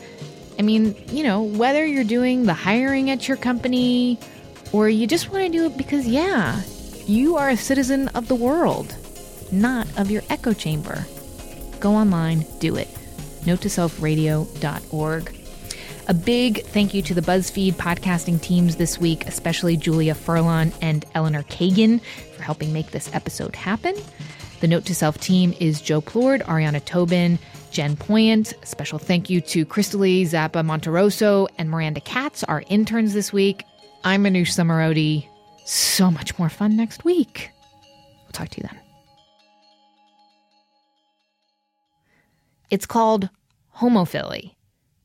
I 0.62 0.64
mean, 0.64 0.94
you 1.08 1.24
know, 1.24 1.42
whether 1.42 1.84
you're 1.84 2.04
doing 2.04 2.44
the 2.44 2.54
hiring 2.54 3.10
at 3.10 3.26
your 3.26 3.36
company 3.36 4.16
or 4.70 4.88
you 4.88 5.08
just 5.08 5.32
want 5.32 5.44
to 5.44 5.50
do 5.50 5.66
it 5.66 5.76
because, 5.76 6.06
yeah, 6.06 6.62
you 7.04 7.34
are 7.34 7.48
a 7.48 7.56
citizen 7.56 8.06
of 8.10 8.28
the 8.28 8.36
world, 8.36 8.94
not 9.50 9.88
of 9.98 10.08
your 10.08 10.22
echo 10.30 10.52
chamber. 10.52 11.04
Go 11.80 11.96
online, 11.96 12.46
do 12.60 12.76
it. 12.76 12.86
NoteToSelfRadio.org. 13.40 15.36
A 16.06 16.14
big 16.14 16.64
thank 16.66 16.94
you 16.94 17.02
to 17.02 17.14
the 17.14 17.22
BuzzFeed 17.22 17.72
podcasting 17.72 18.40
teams 18.40 18.76
this 18.76 19.00
week, 19.00 19.26
especially 19.26 19.76
Julia 19.76 20.14
Furlan 20.14 20.72
and 20.80 21.04
Eleanor 21.16 21.42
Kagan 21.42 22.00
for 22.36 22.44
helping 22.44 22.72
make 22.72 22.92
this 22.92 23.12
episode 23.12 23.56
happen. 23.56 23.96
The 24.60 24.68
Note 24.68 24.84
to 24.84 24.94
Self 24.94 25.18
team 25.18 25.56
is 25.58 25.80
Joe 25.80 26.00
Plourde, 26.00 26.44
Ariana 26.44 26.84
Tobin, 26.84 27.40
Jen 27.72 27.96
Poyant. 27.96 28.52
Special 28.66 28.98
thank 28.98 29.30
you 29.30 29.40
to 29.40 29.64
Crystalie 29.64 30.22
Zappa 30.22 30.62
Monteroso, 30.64 31.48
and 31.56 31.70
Miranda 31.70 32.00
Katz, 32.00 32.44
our 32.44 32.62
interns 32.68 33.14
this 33.14 33.32
week. 33.32 33.64
I'm 34.04 34.24
Manoush 34.24 34.52
Zomorodi. 34.54 35.26
So 35.64 36.10
much 36.10 36.38
more 36.38 36.50
fun 36.50 36.76
next 36.76 37.04
week. 37.04 37.50
We'll 38.24 38.32
talk 38.32 38.50
to 38.50 38.60
you 38.60 38.68
then. 38.70 38.78
It's 42.70 42.84
called 42.84 43.30
homophily. 43.76 44.54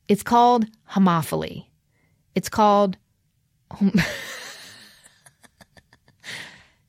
It's 0.06 0.22
called 0.22 0.66
homophily. 0.90 1.66
It's 2.34 2.48
called. 2.50 2.98
Hom- 3.72 3.92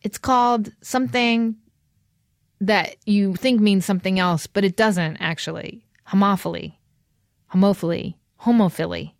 it's 0.02 0.18
called 0.18 0.72
something 0.82 1.56
that 2.62 2.96
you 3.06 3.36
think 3.36 3.62
means 3.62 3.86
something 3.86 4.20
else, 4.20 4.48
but 4.48 4.64
it 4.64 4.76
doesn't 4.76 5.18
actually. 5.18 5.84
Homophily. 6.10 6.76
Homophily. 7.54 8.16
Homophily. 8.42 9.14